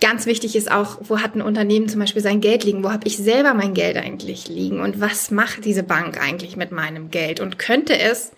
Ganz 0.00 0.26
wichtig 0.26 0.56
ist 0.56 0.70
auch, 0.70 0.98
wo 1.02 1.18
hat 1.20 1.34
ein 1.34 1.42
Unternehmen 1.42 1.88
zum 1.88 2.00
Beispiel 2.00 2.22
sein 2.22 2.40
Geld 2.40 2.64
liegen? 2.64 2.84
Wo 2.84 2.90
habe 2.90 3.06
ich 3.06 3.16
selber 3.16 3.54
mein 3.54 3.74
Geld 3.74 3.96
eigentlich 3.96 4.48
liegen? 4.48 4.80
Und 4.80 5.00
was 5.00 5.30
macht 5.30 5.64
diese 5.64 5.82
Bank 5.82 6.20
eigentlich 6.20 6.56
mit 6.56 6.72
meinem 6.72 7.10
Geld? 7.10 7.40
Und 7.40 7.58
könnte 7.58 7.98
es 7.98 8.32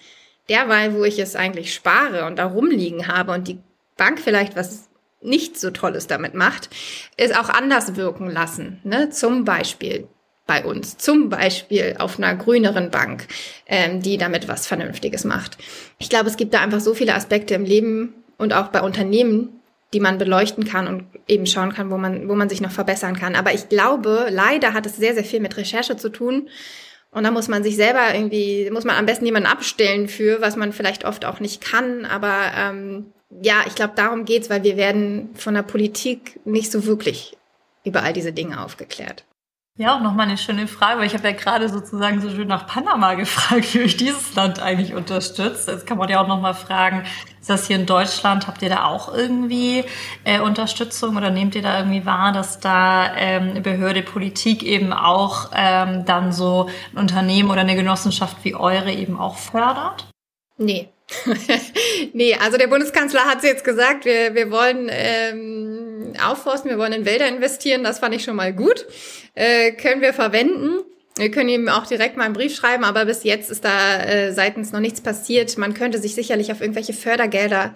derweil, 0.48 0.94
wo 0.94 1.05
ich 1.05 1.18
es 1.18 1.37
eigentlich 1.37 1.72
spare 1.72 2.26
und 2.26 2.38
da 2.38 2.46
rumliegen 2.46 3.07
habe 3.07 3.33
und 3.33 3.48
die 3.48 3.61
Bank 3.96 4.20
vielleicht 4.20 4.57
was 4.57 4.88
nicht 5.20 5.59
so 5.59 5.70
Tolles 5.70 6.09
damit 6.09 6.35
macht, 6.35 6.68
es 7.16 7.33
auch 7.33 7.48
anders 7.48 7.96
wirken 7.96 8.28
lassen. 8.28 8.81
Ne? 8.83 9.11
Zum 9.11 9.44
Beispiel 9.44 10.09
bei 10.46 10.64
uns, 10.64 10.98
zum 10.98 11.28
Beispiel 11.28 11.96
auf 11.98 12.18
einer 12.18 12.35
grüneren 12.35 12.90
Bank, 12.90 13.28
ähm, 13.66 14.02
die 14.02 14.18
damit 14.18 14.48
was 14.48 14.66
Vernünftiges 14.66 15.24
macht. 15.24 15.57
Ich 15.98 16.11
glaube, 16.11 16.28
es 16.28 16.37
gibt 16.37 16.52
da 16.52 16.61
einfach 16.61 16.81
so 16.81 16.94
viele 16.94 17.14
Aspekte 17.14 17.55
im 17.55 17.64
Leben 17.64 18.21
und 18.42 18.52
auch 18.52 18.68
bei 18.68 18.83
Unternehmen, 18.83 19.61
die 19.92 20.00
man 20.00 20.18
beleuchten 20.18 20.64
kann 20.64 20.88
und 20.88 21.05
eben 21.28 21.46
schauen 21.46 21.72
kann, 21.72 21.90
wo 21.90 21.96
man, 21.96 22.28
wo 22.28 22.35
man 22.35 22.48
sich 22.48 22.61
noch 22.61 22.72
verbessern 22.72 23.16
kann. 23.16 23.37
Aber 23.37 23.55
ich 23.55 23.68
glaube, 23.68 24.26
leider 24.31 24.72
hat 24.72 24.85
es 24.85 24.96
sehr, 24.96 25.14
sehr 25.14 25.24
viel 25.24 25.40
mit 25.40 25.57
Recherche 25.57 25.96
zu 25.96 26.09
tun 26.09 26.48
und 27.12 27.24
da 27.24 27.31
muss 27.31 27.46
man 27.46 27.62
sich 27.62 27.76
selber 27.76 28.14
irgendwie, 28.14 28.68
muss 28.70 28.85
man 28.85 28.96
am 28.96 29.07
besten 29.07 29.26
jemanden 29.26 29.48
abstellen 29.48 30.09
für, 30.09 30.40
was 30.40 30.57
man 30.57 30.72
vielleicht 30.72 31.05
oft 31.05 31.24
auch 31.24 31.40
nicht 31.40 31.62
kann. 31.62 32.05
Aber 32.05 32.50
ähm, 32.57 33.12
ja, 33.42 33.64
ich 33.66 33.74
glaube, 33.74 33.92
darum 33.94 34.24
geht's, 34.24 34.50
weil 34.50 34.64
wir 34.64 34.76
werden 34.76 35.31
von 35.35 35.55
der 35.55 35.62
Politik 35.62 36.40
nicht 36.44 36.72
so 36.72 36.85
wirklich 36.85 37.37
über 37.85 38.02
all 38.02 38.12
diese 38.12 38.33
Dinge 38.33 38.64
aufgeklärt. 38.64 39.24
Ja, 39.78 39.96
auch 39.96 40.02
nochmal 40.02 40.26
eine 40.26 40.37
schöne 40.37 40.68
Frage, 40.68 41.00
weil 41.00 41.06
ich 41.06 41.14
habe 41.14 41.26
ja 41.26 41.35
gerade 41.35 41.70
sozusagen 41.70 42.20
so 42.20 42.28
schön 42.28 42.46
nach 42.46 42.66
Panama 42.66 43.14
gefragt, 43.14 43.72
wie 43.74 43.80
euch 43.80 43.96
dieses 43.96 44.35
Land 44.35 44.61
eigentlich 44.61 44.92
unterstützt. 44.92 45.66
Jetzt 45.66 45.87
kann 45.87 45.96
man 45.96 46.11
ja 46.11 46.22
auch 46.22 46.28
nochmal 46.28 46.52
fragen, 46.52 47.04
ist 47.40 47.48
das 47.48 47.68
hier 47.68 47.76
in 47.76 47.87
Deutschland, 47.87 48.46
habt 48.46 48.61
ihr 48.61 48.68
da 48.68 48.85
auch 48.85 49.12
irgendwie 49.12 49.85
äh, 50.24 50.40
Unterstützung 50.40 51.16
oder 51.16 51.30
nehmt 51.30 51.54
ihr 51.54 51.62
da 51.62 51.78
irgendwie 51.78 52.04
wahr, 52.04 52.32
dass 52.32 52.61
da 52.61 53.16
ähm, 53.16 53.62
Behörde, 53.62 54.02
Politik 54.02 54.62
eben 54.62 54.92
auch 54.92 55.50
ähm, 55.54 56.04
dann 56.04 56.32
so 56.32 56.68
ein 56.92 56.98
Unternehmen 56.98 57.50
oder 57.50 57.62
eine 57.62 57.74
Genossenschaft 57.74 58.44
wie 58.44 58.54
eure 58.54 58.92
eben 58.92 59.18
auch 59.18 59.37
fördert? 59.37 60.06
Nee. 60.58 60.90
nee, 62.12 62.35
also 62.35 62.59
der 62.59 62.66
Bundeskanzler 62.66 63.25
hat 63.25 63.42
jetzt 63.42 63.64
gesagt, 63.64 64.05
wir, 64.05 64.35
wir 64.35 64.51
wollen 64.51 64.88
ähm, 64.90 66.12
aufforsten, 66.22 66.70
wir 66.70 66.79
wollen 66.79 66.92
in 66.92 67.05
Wälder 67.05 67.29
investieren, 67.29 67.85
das 67.85 67.98
fand 67.98 68.14
ich 68.14 68.25
schon 68.25 68.37
mal 68.37 68.53
gut 68.53 68.87
äh, 69.35 69.72
können 69.72 70.01
wir 70.01 70.12
verwenden. 70.12 70.81
Wir 71.16 71.31
können 71.31 71.51
ihm 71.51 71.68
auch 71.68 71.87
direkt 71.87 72.16
mal 72.16 72.25
einen 72.25 72.33
Brief 72.33 72.55
schreiben, 72.55 72.85
aber 72.85 73.05
bis 73.05 73.22
jetzt 73.22 73.51
ist 73.51 73.64
da 73.64 74.03
äh, 74.03 74.33
seitens 74.33 74.72
noch 74.72 74.81
nichts 74.81 75.03
passiert. 75.03 75.59
Man 75.59 75.75
könnte 75.75 75.98
sich 75.98 76.14
sicherlich 76.14 76.51
auf 76.53 76.62
irgendwelche 76.62 76.94
Fördergelder 76.94 77.75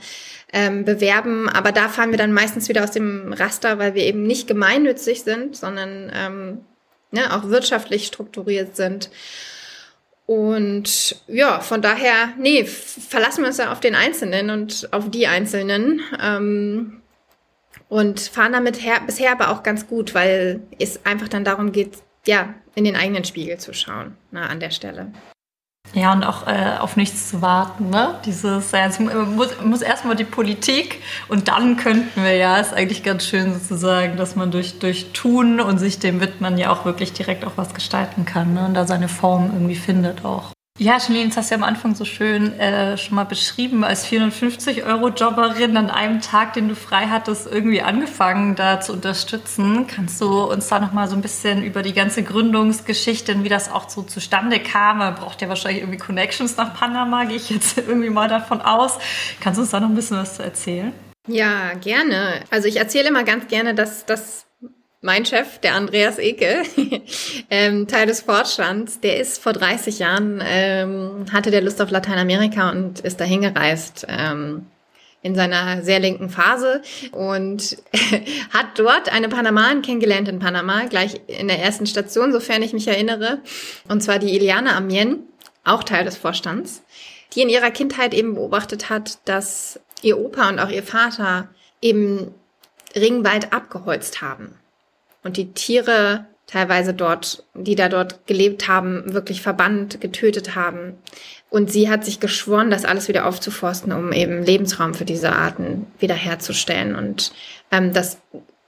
ähm, 0.53 0.85
bewerben, 0.87 1.49
aber 1.49 1.73
da 1.73 1.89
fahren 1.89 2.13
wir 2.13 2.19
dann 2.19 2.33
meistens 2.33 2.69
wieder 2.69 2.83
aus 2.83 2.93
dem 2.93 3.35
Raster, 3.35 3.79
weil 3.79 3.95
wir 3.95 4.05
eben 4.05 4.23
nicht 4.23 4.49
gemeinnützig 4.49 5.23
sind, 5.23 5.55
sondern 5.55 6.11
ähm, 6.15 6.61
ne, 7.11 7.35
auch 7.35 7.51
wirtschaftlich 7.51 8.07
strukturiert 8.07 8.75
sind. 8.75 9.11
Und 10.27 11.23
ja, 11.29 11.61
von 11.61 11.83
daher, 11.83 12.31
nee, 12.37 12.65
verlassen 12.65 13.43
wir 13.43 13.49
uns 13.49 13.59
ja 13.59 13.71
auf 13.71 13.81
den 13.81 13.95
Einzelnen 13.95 14.51
und 14.51 14.89
auf 14.93 15.09
die 15.09 15.29
Einzelnen. 15.29 16.01
Ähm, 16.21 17.03
und 17.89 18.21
fahren 18.21 18.53
damit 18.53 18.83
her, 18.83 19.01
bisher 19.07 19.33
aber 19.33 19.51
auch 19.51 19.63
ganz 19.63 19.87
gut, 19.87 20.15
weil 20.15 20.61
es 20.79 21.07
einfach 21.07 21.29
dann 21.29 21.45
darum 21.45 21.71
geht, 21.73 21.99
ja, 22.27 22.55
in 22.75 22.85
den 22.85 22.97
eigenen 22.97 23.25
Spiegel 23.25 23.59
zu 23.59 23.73
schauen, 23.73 24.17
na, 24.33 24.47
an 24.47 24.61
der 24.61 24.71
Stelle. 24.71 25.13
Ja, 25.97 26.13
und 26.13 26.25
auch 26.25 26.47
äh, 26.47 26.77
auf 26.79 26.97
nichts 26.97 27.31
zu 27.31 27.41
warten. 27.41 27.89
Ne? 27.89 28.17
Dieses, 28.27 28.71
ja, 28.73 28.85
es 28.85 29.01
muss, 29.01 29.59
muss 29.65 29.81
erstmal 29.81 30.15
die 30.15 30.25
Politik 30.25 31.01
und 31.29 31.49
dann 31.49 31.79
könnten 31.79 32.23
wir 32.23 32.35
ja, 32.35 32.59
ist 32.59 32.75
eigentlich 32.75 33.03
ganz 33.03 33.25
schön 33.25 33.55
sozusagen, 33.55 34.19
dass 34.19 34.37
man 34.37 34.51
durch, 34.51 34.79
durch 34.79 35.13
Tun 35.15 35.59
und 35.59 35.79
sich 35.79 35.99
dem 35.99 36.21
widmen 36.21 36.59
ja 36.59 36.71
auch 36.71 36.85
wirklich 36.85 37.15
direkt 37.15 37.47
auch 37.47 37.53
was 37.57 37.73
gestalten 37.73 38.27
kann 38.27 38.53
ne? 38.53 38.67
und 38.67 38.75
da 38.75 38.87
seine 38.87 39.09
Form 39.09 39.51
irgendwie 39.55 39.75
findet 39.75 40.23
auch. 40.23 40.56
Ja, 40.79 40.99
Janine, 40.99 41.29
das 41.29 41.39
hast 41.39 41.51
du 41.51 41.55
ja 41.55 41.59
am 41.59 41.65
Anfang 41.67 41.95
so 41.95 42.05
schön 42.05 42.53
äh, 42.61 42.99
schon 42.99 43.15
mal 43.15 43.25
beschrieben, 43.25 43.83
als 43.83 44.07
450-Euro-Jobberin 44.09 45.75
an 45.75 45.89
einem 45.89 46.21
Tag, 46.21 46.53
den 46.53 46.69
du 46.69 46.77
frei 46.77 47.07
hattest, 47.07 47.47
irgendwie 47.47 47.81
angefangen, 47.81 48.57
da 48.57 48.79
zu 48.79 48.93
unterstützen. 48.93 49.87
Kannst 49.87 50.21
du 50.21 50.45
uns 50.45 50.69
da 50.69 50.79
noch 50.79 50.93
mal 50.93 51.09
so 51.09 51.17
ein 51.17 51.23
bisschen 51.23 51.65
über 51.65 51.83
die 51.83 51.95
ganze 51.95 52.23
Gründungsgeschichte 52.23 53.33
und 53.33 53.45
wie 53.45 53.49
das 53.49 53.73
auch 53.73 53.89
so 53.89 54.03
zustande 54.03 54.61
kam? 54.61 54.99
Man 54.99 55.15
braucht 55.15 55.41
ja 55.41 55.49
wahrscheinlich 55.49 55.81
irgendwie 55.81 55.99
Connections 55.99 56.59
nach 56.59 56.75
Panama, 56.75 57.25
gehe 57.25 57.39
ich 57.39 57.49
jetzt 57.49 57.79
irgendwie 57.87 58.11
mal 58.11 58.29
davon 58.29 58.61
aus. 58.61 58.99
Kannst 59.41 59.57
du 59.57 59.63
uns 59.63 59.71
da 59.71 59.81
noch 59.81 59.89
ein 59.89 59.95
bisschen 59.95 60.19
was 60.19 60.37
zu 60.37 60.43
erzählen? 60.43 60.93
Ja, 61.27 61.73
gerne. 61.73 62.45
Also 62.51 62.69
ich 62.69 62.77
erzähle 62.77 63.09
immer 63.09 63.25
ganz 63.25 63.49
gerne, 63.49 63.75
dass 63.75 64.05
das 64.05 64.46
mein 65.07 65.25
Chef, 65.25 65.59
der 65.61 65.77
Andreas 65.77 66.19
Eke, 66.19 66.65
ähm, 67.51 67.87
Teil 67.87 68.07
des 68.09 68.23
Vorstands, 68.23 69.01
der 69.01 69.21
ist 69.21 69.41
vor 69.41 69.53
30 69.53 70.01
Jahren, 70.01 70.43
ähm, 70.45 71.27
hatte 71.33 71.53
der 71.53 71.63
Lust 71.63 71.81
auf 71.81 71.91
Lateinamerika 71.91 72.71
und 72.71 73.01
ist 73.01 73.21
dahin 73.21 73.41
gereist. 73.41 74.05
Ähm, 74.09 74.67
in 75.23 75.35
seiner 75.35 75.83
sehr 75.83 75.99
linken 75.99 76.29
Phase 76.29 76.83
und 77.11 77.79
hat 78.53 78.67
dort 78.77 79.13
eine 79.13 79.29
Panamain 79.29 79.83
kennengelernt 79.83 80.29
in 80.29 80.39
Panama, 80.39 80.85
gleich 80.85 81.21
in 81.27 81.49
der 81.49 81.61
ersten 81.61 81.87
Station, 81.87 82.33
sofern 82.33 82.63
ich 82.63 82.73
mich 82.73 82.87
erinnere. 82.87 83.39
Und 83.89 84.03
zwar 84.03 84.21
die 84.21 84.37
Iliana 84.37 84.77
Amien, 84.77 85.21
auch 85.65 85.83
Teil 85.83 86.05
des 86.05 86.17
Vorstands, 86.17 86.83
die 87.35 87.43
in 87.43 87.49
ihrer 87.49 87.71
Kindheit 87.71 88.13
eben 88.13 88.35
beobachtet 88.35 88.89
hat, 88.91 89.19
dass 89.25 89.81
ihr 90.03 90.19
Opa 90.19 90.49
und 90.49 90.61
auch 90.61 90.71
ihr 90.71 90.85
Vater 90.85 91.49
eben 91.81 92.33
Ringwald 92.95 93.53
abgeholzt 93.53 94.23
haben 94.23 94.55
und 95.27 95.37
die 95.37 95.53
Tiere 95.53 96.27
teilweise 96.47 96.95
dort, 96.95 97.45
die 97.55 97.75
da 97.75 97.89
dort 97.89 98.27
gelebt 98.27 98.69
haben, 98.69 99.13
wirklich 99.13 99.43
verbannt, 99.43 100.01
getötet 100.01 100.55
haben. 100.55 100.95
Und 101.51 101.71
sie 101.71 101.91
hat 101.91 102.05
sich 102.05 102.21
geschworen, 102.21 102.71
das 102.71 102.85
alles 102.85 103.09
wieder 103.09 103.27
aufzuforsten, 103.27 103.93
um 103.93 104.13
eben 104.13 104.43
Lebensraum 104.43 104.95
für 104.95 105.05
diese 105.05 105.33
Arten 105.33 105.87
wiederherzustellen 105.99 106.95
und 106.95 107.33
ähm, 107.73 107.93
das 107.93 108.19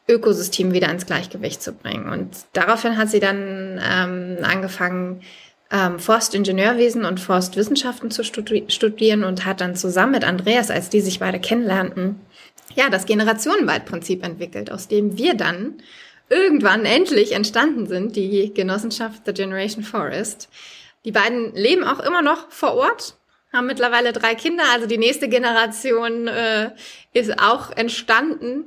Ökosystem 0.08 0.72
wieder 0.72 0.90
ins 0.90 1.06
Gleichgewicht 1.06 1.62
zu 1.62 1.72
bringen. 1.72 2.08
Und 2.08 2.30
daraufhin 2.52 2.96
hat 2.96 3.10
sie 3.10 3.20
dann 3.20 3.80
ähm, 3.82 4.38
angefangen, 4.42 5.22
ähm, 5.70 5.98
Forstingenieurwesen 5.98 7.04
und 7.04 7.20
Forstwissenschaften 7.20 8.10
zu 8.10 8.24
studi 8.24 8.64
studieren 8.68 9.22
und 9.22 9.44
hat 9.44 9.60
dann 9.60 9.76
zusammen 9.76 10.12
mit 10.12 10.24
Andreas, 10.24 10.70
als 10.70 10.88
die 10.88 11.02
sich 11.02 11.20
beide 11.20 11.38
kennenlernten, 11.38 12.20
ja, 12.74 12.88
das 12.88 13.06
Generationenwaldprinzip 13.06 14.24
entwickelt, 14.24 14.72
aus 14.72 14.88
dem 14.88 15.18
wir 15.18 15.34
dann 15.34 15.74
irgendwann 16.28 16.84
endlich 16.84 17.32
entstanden 17.32 17.86
sind, 17.86 18.16
die 18.16 18.52
Genossenschaft 18.52 19.22
The 19.26 19.32
Generation 19.32 19.82
Forest. 19.82 20.48
Die 21.04 21.12
beiden 21.12 21.54
leben 21.54 21.84
auch 21.84 22.00
immer 22.00 22.22
noch 22.22 22.50
vor 22.50 22.74
Ort, 22.74 23.16
haben 23.52 23.66
mittlerweile 23.66 24.12
drei 24.12 24.34
Kinder, 24.34 24.64
also 24.72 24.86
die 24.86 24.98
nächste 24.98 25.28
Generation 25.28 26.26
äh, 26.26 26.70
ist 27.14 27.40
auch 27.40 27.70
entstanden. 27.70 28.66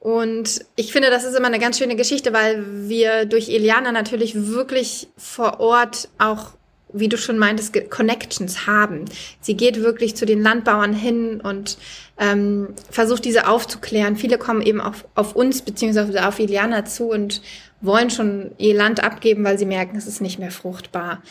Und 0.00 0.64
ich 0.76 0.92
finde, 0.92 1.10
das 1.10 1.24
ist 1.24 1.36
immer 1.36 1.46
eine 1.46 1.58
ganz 1.58 1.78
schöne 1.78 1.96
Geschichte, 1.96 2.32
weil 2.32 2.88
wir 2.88 3.24
durch 3.24 3.48
Eliana 3.48 3.92
natürlich 3.92 4.34
wirklich 4.34 5.08
vor 5.16 5.60
Ort 5.60 6.08
auch 6.18 6.55
wie 6.92 7.08
du 7.08 7.18
schon 7.18 7.38
meintest, 7.38 7.90
Connections 7.90 8.66
haben. 8.66 9.06
Sie 9.40 9.56
geht 9.56 9.82
wirklich 9.82 10.16
zu 10.16 10.24
den 10.24 10.42
Landbauern 10.42 10.92
hin 10.92 11.40
und 11.40 11.78
ähm, 12.18 12.68
versucht 12.90 13.24
diese 13.24 13.48
aufzuklären. 13.48 14.16
Viele 14.16 14.38
kommen 14.38 14.62
eben 14.62 14.80
auf, 14.80 15.04
auf 15.14 15.34
uns 15.34 15.62
beziehungsweise 15.62 16.26
auf 16.26 16.38
Iliana 16.38 16.84
zu 16.84 17.10
und 17.10 17.42
wollen 17.80 18.10
schon 18.10 18.52
ihr 18.58 18.74
Land 18.74 19.02
abgeben, 19.02 19.44
weil 19.44 19.58
sie 19.58 19.66
merken, 19.66 19.96
es 19.96 20.06
ist 20.06 20.20
nicht 20.20 20.38
mehr 20.38 20.50
fruchtbar. 20.50 21.22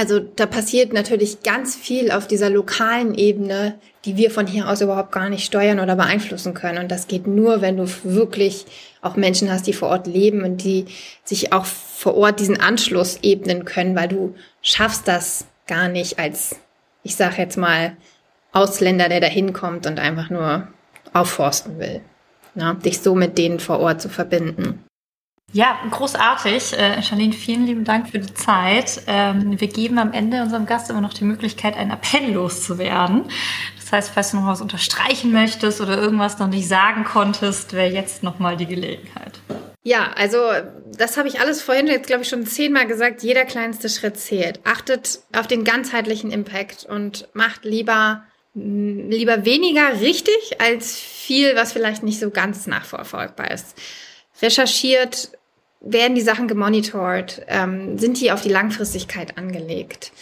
Also 0.00 0.18
da 0.18 0.46
passiert 0.46 0.94
natürlich 0.94 1.42
ganz 1.42 1.76
viel 1.76 2.10
auf 2.10 2.26
dieser 2.26 2.48
lokalen 2.48 3.14
Ebene, 3.14 3.78
die 4.06 4.16
wir 4.16 4.30
von 4.30 4.46
hier 4.46 4.66
aus 4.66 4.80
überhaupt 4.80 5.12
gar 5.12 5.28
nicht 5.28 5.44
steuern 5.44 5.78
oder 5.78 5.94
beeinflussen 5.94 6.54
können. 6.54 6.78
Und 6.78 6.90
das 6.90 7.06
geht 7.06 7.26
nur, 7.26 7.60
wenn 7.60 7.76
du 7.76 7.84
wirklich 8.02 8.64
auch 9.02 9.16
Menschen 9.16 9.52
hast, 9.52 9.66
die 9.66 9.74
vor 9.74 9.90
Ort 9.90 10.06
leben 10.06 10.42
und 10.42 10.64
die 10.64 10.86
sich 11.22 11.52
auch 11.52 11.66
vor 11.66 12.14
Ort 12.14 12.40
diesen 12.40 12.58
Anschluss 12.58 13.18
ebnen 13.20 13.66
können, 13.66 13.94
weil 13.94 14.08
du 14.08 14.34
schaffst 14.62 15.06
das 15.06 15.44
gar 15.66 15.88
nicht 15.88 16.18
als, 16.18 16.56
ich 17.02 17.14
sag 17.14 17.36
jetzt 17.36 17.58
mal, 17.58 17.94
Ausländer, 18.52 19.10
der 19.10 19.20
da 19.20 19.26
hinkommt 19.26 19.86
und 19.86 20.00
einfach 20.00 20.30
nur 20.30 20.66
aufforsten 21.12 21.78
will. 21.78 22.00
Na, 22.54 22.72
dich 22.72 23.00
so 23.00 23.14
mit 23.14 23.36
denen 23.36 23.60
vor 23.60 23.80
Ort 23.80 24.00
zu 24.00 24.08
verbinden. 24.08 24.82
Ja, 25.52 25.80
großartig. 25.90 26.78
Äh, 26.78 27.02
Charlene, 27.02 27.32
vielen 27.32 27.66
lieben 27.66 27.84
Dank 27.84 28.10
für 28.10 28.20
die 28.20 28.32
Zeit. 28.34 29.02
Ähm, 29.06 29.60
wir 29.60 29.68
geben 29.68 29.98
am 29.98 30.12
Ende 30.12 30.42
unserem 30.42 30.66
Gast 30.66 30.90
immer 30.90 31.00
noch 31.00 31.12
die 31.12 31.24
Möglichkeit, 31.24 31.76
einen 31.76 31.90
Appell 31.90 32.32
loszuwerden 32.32 33.24
Das 33.78 33.90
heißt, 33.90 34.10
falls 34.14 34.30
du 34.30 34.36
noch 34.36 34.46
was 34.46 34.60
unterstreichen 34.60 35.32
möchtest 35.32 35.80
oder 35.80 35.98
irgendwas 35.98 36.38
noch 36.38 36.46
nicht 36.46 36.68
sagen 36.68 37.04
konntest, 37.04 37.72
wäre 37.72 37.90
jetzt 37.90 38.22
nochmal 38.22 38.56
die 38.56 38.66
Gelegenheit. 38.66 39.40
Ja, 39.82 40.12
also 40.14 40.38
das 40.96 41.16
habe 41.16 41.26
ich 41.26 41.40
alles 41.40 41.62
vorhin 41.62 41.88
jetzt, 41.88 42.06
glaube 42.06 42.22
ich, 42.22 42.28
schon 42.28 42.46
zehnmal 42.46 42.86
gesagt. 42.86 43.22
Jeder 43.22 43.44
kleinste 43.44 43.88
Schritt 43.88 44.18
zählt. 44.18 44.60
Achtet 44.64 45.20
auf 45.36 45.48
den 45.48 45.64
ganzheitlichen 45.64 46.30
Impact 46.30 46.84
und 46.84 47.28
macht 47.32 47.64
lieber 47.64 48.22
lieber 48.54 49.44
weniger 49.44 50.00
richtig 50.00 50.60
als 50.60 50.98
viel, 50.98 51.54
was 51.54 51.72
vielleicht 51.72 52.02
nicht 52.02 52.18
so 52.18 52.30
ganz 52.30 52.66
nachverfolgbar 52.66 53.52
ist. 53.52 53.76
Recherchiert, 54.42 55.30
werden 55.80 56.14
die 56.14 56.20
Sachen 56.20 56.48
gemonitort, 56.48 57.42
ähm, 57.48 57.98
sind 57.98 58.20
die 58.20 58.32
auf 58.32 58.42
die 58.42 58.48
Langfristigkeit 58.50 59.38
angelegt. 59.38 60.12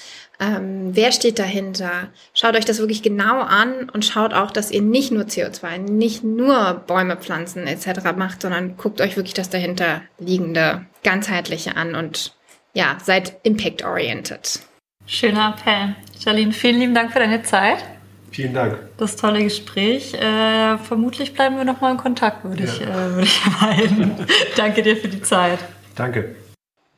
Ähm, 0.40 0.90
wer 0.94 1.11
steht 1.11 1.38
dahinter? 1.40 2.11
Schaut 2.33 2.55
euch 2.55 2.64
das 2.64 2.79
wirklich 2.79 3.03
genau 3.03 3.40
an 3.40 3.90
und 3.90 4.05
schaut 4.05 4.33
auch, 4.33 4.53
dass 4.53 4.71
ihr 4.71 4.83
nicht 4.83 5.11
nur 5.11 5.25
CO2, 5.25 5.79
nicht 5.79 6.23
nur 6.23 6.85
Bäume 6.87 7.16
pflanzen 7.16 7.66
etc. 7.66 8.12
macht, 8.16 8.42
sondern 8.42 8.77
guckt 8.77 9.01
euch 9.01 9.16
wirklich 9.16 9.35
das 9.35 9.51
dahinter 9.51 10.03
liegende, 10.18 10.87
ganzheitliche 11.03 11.77
an 11.77 11.97
und 11.97 12.35
ja, 12.73 12.99
seid 13.03 13.40
impact-oriented. 13.42 14.61
Schöner 15.07 15.57
Appell. 15.59 15.97
Charlene, 16.23 16.53
vielen 16.53 16.79
lieben 16.79 16.94
Dank 16.94 17.12
für 17.12 17.18
deine 17.18 17.42
Zeit. 17.42 17.85
Vielen 18.31 18.55
Dank. 18.55 18.79
Das 18.99 19.17
tolle 19.17 19.43
Gespräch. 19.43 20.14
Äh, 20.14 20.79
vermutlich 20.79 21.33
bleiben 21.35 21.57
wir 21.57 21.64
noch 21.64 21.81
mal 21.81 21.93
in 21.93 21.97
Kontakt, 21.97 22.45
würde 22.45 22.64
ja. 22.64 22.71
ich, 22.71 22.81
äh, 22.83 22.87
würde 22.87 23.23
ich 23.23 23.41
meinen. 23.61 24.27
Danke 24.57 24.83
dir 24.83 24.97
für 24.97 25.09
die 25.09 25.23
Zeit. 25.23 25.59
Danke. 25.95 26.37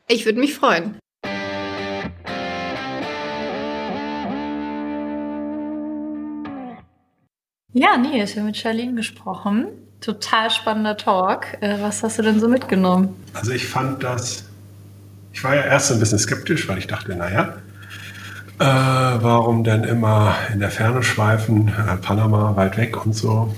Ich 0.07 0.25
würde 0.25 0.39
mich 0.39 0.53
freuen. 0.53 0.95
Ja, 7.73 7.95
nee, 7.97 8.21
ich 8.21 8.35
habe 8.35 8.47
mit 8.47 8.57
Charlene 8.57 8.95
gesprochen. 8.95 9.67
Total 10.01 10.49
spannender 10.49 10.97
Talk. 10.97 11.57
Äh, 11.61 11.77
was 11.79 12.03
hast 12.03 12.19
du 12.19 12.23
denn 12.23 12.39
so 12.39 12.49
mitgenommen? 12.49 13.15
Also 13.33 13.51
ich 13.51 13.65
fand 13.65 14.03
das, 14.03 14.43
ich 15.31 15.41
war 15.43 15.55
ja 15.55 15.61
erst 15.61 15.91
ein 15.91 15.99
bisschen 15.99 16.19
skeptisch, 16.19 16.67
weil 16.67 16.79
ich 16.79 16.87
dachte, 16.87 17.15
naja, 17.15 17.55
äh, 18.61 18.63
warum 18.63 19.63
denn 19.63 19.83
immer 19.83 20.35
in 20.53 20.59
der 20.59 20.69
Ferne 20.69 21.01
schweifen, 21.01 21.69
äh, 21.69 21.97
Panama 21.97 22.55
weit 22.55 22.77
weg 22.77 23.03
und 23.03 23.15
so. 23.15 23.53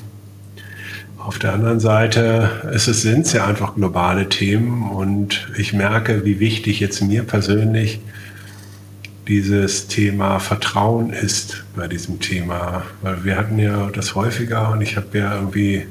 Auf 1.18 1.40
der 1.40 1.54
anderen 1.54 1.82
Seite 1.82 2.50
sind 2.76 3.26
es 3.26 3.34
ja 3.34 3.46
einfach 3.46 3.76
globale 3.76 4.30
Themen 4.30 4.90
und 4.92 5.48
ich 5.58 5.74
merke, 5.74 6.26
wie 6.26 6.40
wichtig 6.40 6.80
jetzt 6.80 7.02
mir 7.02 7.24
persönlich 7.24 8.00
dieses 9.28 9.88
Thema 9.88 10.40
Vertrauen 10.40 11.12
ist 11.12 11.66
bei 11.76 11.88
diesem 11.88 12.20
Thema. 12.20 12.84
Weil 13.02 13.24
wir 13.26 13.38
hatten 13.38 13.60
ja 13.60 13.90
das 13.94 14.16
häufiger 14.16 14.72
und 14.72 14.82
ich 14.82 14.96
habe 14.96 15.18
ja 15.18 15.36
irgendwie 15.36 15.86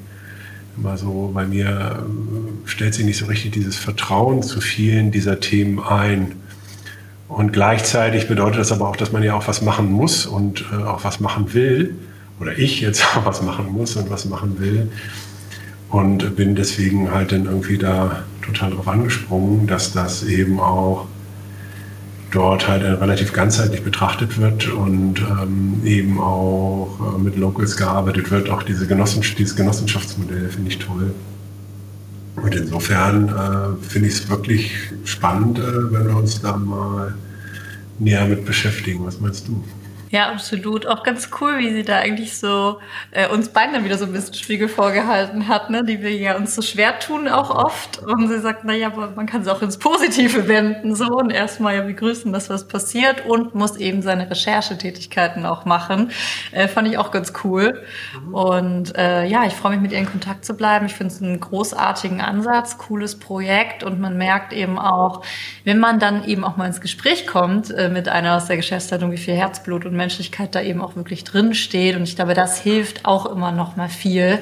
immer 0.77 0.96
so, 0.96 1.31
bei 1.35 1.46
mir 1.46 1.98
äh, 1.98 2.68
stellt 2.68 2.94
sich 2.94 3.05
nicht 3.05 3.18
so 3.18 3.27
richtig 3.27 3.53
dieses 3.53 3.77
Vertrauen 3.77 4.42
zu 4.42 4.62
vielen 4.62 5.11
dieser 5.11 5.40
Themen 5.40 5.81
ein. 5.81 6.33
Und 7.33 7.55
gleichzeitig 7.55 8.29
bedeutet 8.29 8.61
das 8.61 8.73
aber 8.73 8.88
auch, 8.88 8.97
dass 8.97 9.11
man 9.11 9.23
ja 9.23 9.35
auch 9.35 9.49
was 9.49 9.62
machen 9.62 9.90
muss 9.90 10.27
und 10.27 10.66
äh, 10.71 10.83
auch 10.85 11.03
was 11.03 11.18
machen 11.18 11.55
will. 11.55 11.95
Oder 12.40 12.59
ich 12.59 12.81
jetzt 12.81 13.05
auch 13.16 13.25
was 13.25 13.42
machen 13.42 13.73
muss 13.73 13.97
und 13.97 14.11
was 14.11 14.27
machen 14.27 14.61
will. 14.61 14.90
Und 15.88 16.37
bin 16.37 16.55
deswegen 16.55 17.11
halt 17.11 17.33
dann 17.33 17.47
irgendwie 17.47 17.79
da 17.79 18.25
total 18.42 18.71
drauf 18.73 18.88
angesprungen, 18.88 19.66
dass 19.66 19.92
das 19.92 20.23
eben 20.25 20.61
auch 20.61 21.07
dort 22.31 22.68
halt 22.68 22.83
relativ 22.83 23.33
ganzheitlich 23.33 23.83
betrachtet 23.83 24.38
wird 24.38 24.68
und 24.68 25.21
ähm, 25.21 25.81
eben 25.85 26.21
auch 26.21 27.16
äh, 27.16 27.18
mit 27.18 27.37
Locals 27.37 27.77
gearbeitet 27.77 28.31
wird. 28.31 28.51
Auch 28.51 28.62
diese 28.62 28.87
Genossenschaft, 28.87 29.38
dieses 29.38 29.57
Genossenschaftsmodell 29.57 30.49
finde 30.49 30.71
ich 30.71 30.79
toll. 30.79 31.14
Und 32.37 32.55
insofern 32.55 33.29
äh, 33.29 33.85
finde 33.85 34.09
ich 34.09 34.14
es 34.14 34.29
wirklich 34.29 34.73
spannend, 35.05 35.59
äh, 35.59 35.92
wenn 35.92 36.07
wir 36.07 36.16
uns 36.16 36.40
da 36.40 36.57
mal 36.57 37.14
näher 37.99 38.27
mit 38.27 38.45
beschäftigen. 38.45 39.05
Was 39.05 39.21
meinst 39.21 39.49
du? 39.49 39.62
Ja, 40.12 40.29
absolut. 40.29 40.87
Auch 40.87 41.05
ganz 41.05 41.31
cool, 41.40 41.59
wie 41.59 41.72
sie 41.72 41.85
da 41.85 41.96
eigentlich 41.96 42.38
so 42.38 42.81
äh, 43.12 43.27
uns 43.29 43.48
beiden 43.48 43.72
dann 43.72 43.83
wieder 43.87 43.96
so 43.96 44.05
ein 44.05 44.12
bisschen 44.12 44.35
Spiegel 44.35 44.68
vorgehalten 44.68 45.48
hat, 45.48 45.70
ne? 45.70 45.85
die 45.85 46.03
wir 46.03 46.14
ja 46.14 46.37
uns 46.37 46.55
so 46.55 46.61
schwer 46.61 46.98
tun 46.98 47.29
auch 47.29 47.48
oft. 47.48 47.96
Und 47.96 48.29
sie 48.29 48.38
sagt, 48.38 48.64
na 48.64 48.75
ja, 48.75 48.88
aber 48.88 49.12
man 49.12 49.25
kann 49.25 49.40
es 49.40 49.48
auch 49.48 49.62
ins 49.62 49.79
Positive 49.79 50.48
wenden 50.48 50.94
so 50.94 51.07
und 51.07 51.31
erstmal 51.31 51.77
ja 51.77 51.81
begrüßen, 51.81 52.31
dass 52.31 52.51
was 52.51 52.68
passiert 52.68 53.25
und 53.25 53.55
muss 53.55 53.79
eben 53.79 54.03
seine 54.03 54.29
Recherchetätigkeiten 54.29 55.46
auch 55.46 55.64
machen. 55.64 56.11
Äh, 56.51 56.68
fand 56.68 56.88
ich 56.88 56.98
auch 56.98 57.11
ganz 57.11 57.33
cool. 57.42 57.83
Und 58.33 58.94
äh, 58.98 59.25
ja, 59.25 59.46
ich 59.46 59.55
freue 59.55 59.72
mich 59.72 59.81
mit 59.81 59.92
ihr 59.92 59.98
in 59.98 60.05
Kontakt 60.05 60.44
zu 60.44 60.53
bleiben. 60.53 60.85
Ich 60.85 60.92
finde 60.92 61.14
es 61.14 61.22
einen 61.22 61.40
großartigen 61.40 62.20
Ansatz, 62.20 62.77
cooles 62.77 63.18
Projekt 63.18 63.83
und 63.83 63.98
man 63.98 64.18
merkt 64.18 64.53
eben 64.53 64.79
auch, 64.79 65.25
wenn 65.64 65.79
man 65.79 65.98
dann 65.98 66.25
eben 66.25 66.44
auch 66.44 66.59
mal 66.59 66.66
ins 66.66 66.83
Gespräch 66.83 67.27
kommt 67.27 67.70
äh, 67.70 67.88
mit 67.88 68.11
einer 68.11 68.37
aus 68.37 68.44
der 68.44 68.59
Geschäftsleitung, 68.59 69.11
wie 69.11 69.16
viel 69.16 69.33
Herzblut 69.33 69.87
und 69.87 70.02
Menschlichkeit 70.03 70.55
da 70.55 70.61
eben 70.61 70.81
auch 70.81 70.97
wirklich 70.97 71.25
drin 71.25 71.55
steht. 71.55 71.97
Und 71.97 72.03
ich 72.03 72.17
glaube, 72.17 72.35
das 72.35 72.61
hilft 72.61 73.05
auch 73.05 73.27
immer 73.27 73.53
noch 73.53 73.77
mal 73.77 73.88
viel, 73.88 74.38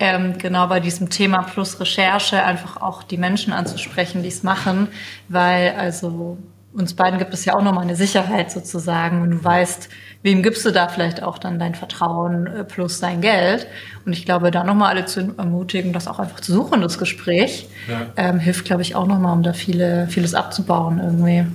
ähm, 0.00 0.38
genau 0.38 0.66
bei 0.66 0.80
diesem 0.80 1.10
Thema 1.10 1.42
plus 1.42 1.78
Recherche 1.78 2.42
einfach 2.42 2.80
auch 2.80 3.02
die 3.02 3.18
Menschen 3.18 3.52
anzusprechen, 3.52 4.22
die 4.22 4.28
es 4.28 4.42
machen, 4.42 4.88
weil 5.28 5.74
also 5.78 6.38
uns 6.72 6.94
beiden 6.94 7.18
gibt 7.18 7.32
es 7.32 7.44
ja 7.44 7.54
auch 7.54 7.62
nochmal 7.62 7.84
eine 7.84 7.94
Sicherheit 7.94 8.50
sozusagen, 8.50 9.22
wenn 9.22 9.30
du 9.30 9.44
weißt, 9.44 9.88
wem 10.22 10.42
gibst 10.42 10.64
du 10.66 10.72
da 10.72 10.88
vielleicht 10.88 11.22
auch 11.22 11.38
dann 11.38 11.58
dein 11.58 11.74
Vertrauen 11.74 12.46
äh, 12.46 12.64
plus 12.64 12.98
dein 12.98 13.20
Geld. 13.20 13.68
Und 14.04 14.12
ich 14.12 14.24
glaube, 14.24 14.50
da 14.50 14.64
nochmal 14.64 14.90
alle 14.90 15.04
zu 15.04 15.34
ermutigen, 15.36 15.92
das 15.92 16.08
auch 16.08 16.18
einfach 16.18 16.40
zu 16.40 16.52
suchen, 16.52 16.80
das 16.80 16.98
Gespräch, 16.98 17.68
ja. 17.88 18.06
ähm, 18.16 18.40
hilft, 18.40 18.64
glaube 18.64 18.82
ich, 18.82 18.96
auch 18.96 19.06
nochmal, 19.06 19.34
um 19.34 19.42
da 19.42 19.52
viele, 19.52 20.08
vieles 20.08 20.34
abzubauen 20.34 20.98
irgendwie. 20.98 21.46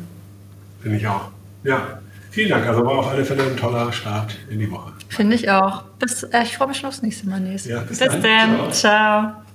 Finde 0.81 0.97
ich 0.97 1.07
auch. 1.07 1.29
Ja, 1.63 1.99
Vielen 2.31 2.49
Dank. 2.49 2.65
Also 2.67 2.85
war 2.85 2.99
auf 2.99 3.07
alle 3.07 3.25
Fälle 3.25 3.43
ein 3.43 3.57
toller 3.57 3.91
Start 3.91 4.35
in 4.49 4.59
die 4.59 4.69
Woche. 4.71 4.93
Finde 5.09 5.35
ich 5.35 5.49
auch. 5.49 5.83
Bis, 5.99 6.23
äh, 6.23 6.43
ich 6.43 6.55
freue 6.55 6.69
mich 6.69 6.77
schon 6.77 6.89
aufs 6.89 7.01
nächste 7.01 7.27
Mal. 7.27 7.39
Nächstes. 7.39 7.71
Ja, 7.71 7.81
bis, 7.81 7.99
bis 7.99 8.09
dann. 8.21 8.21
Ciao. 8.21 8.71
Ciao. 8.71 9.48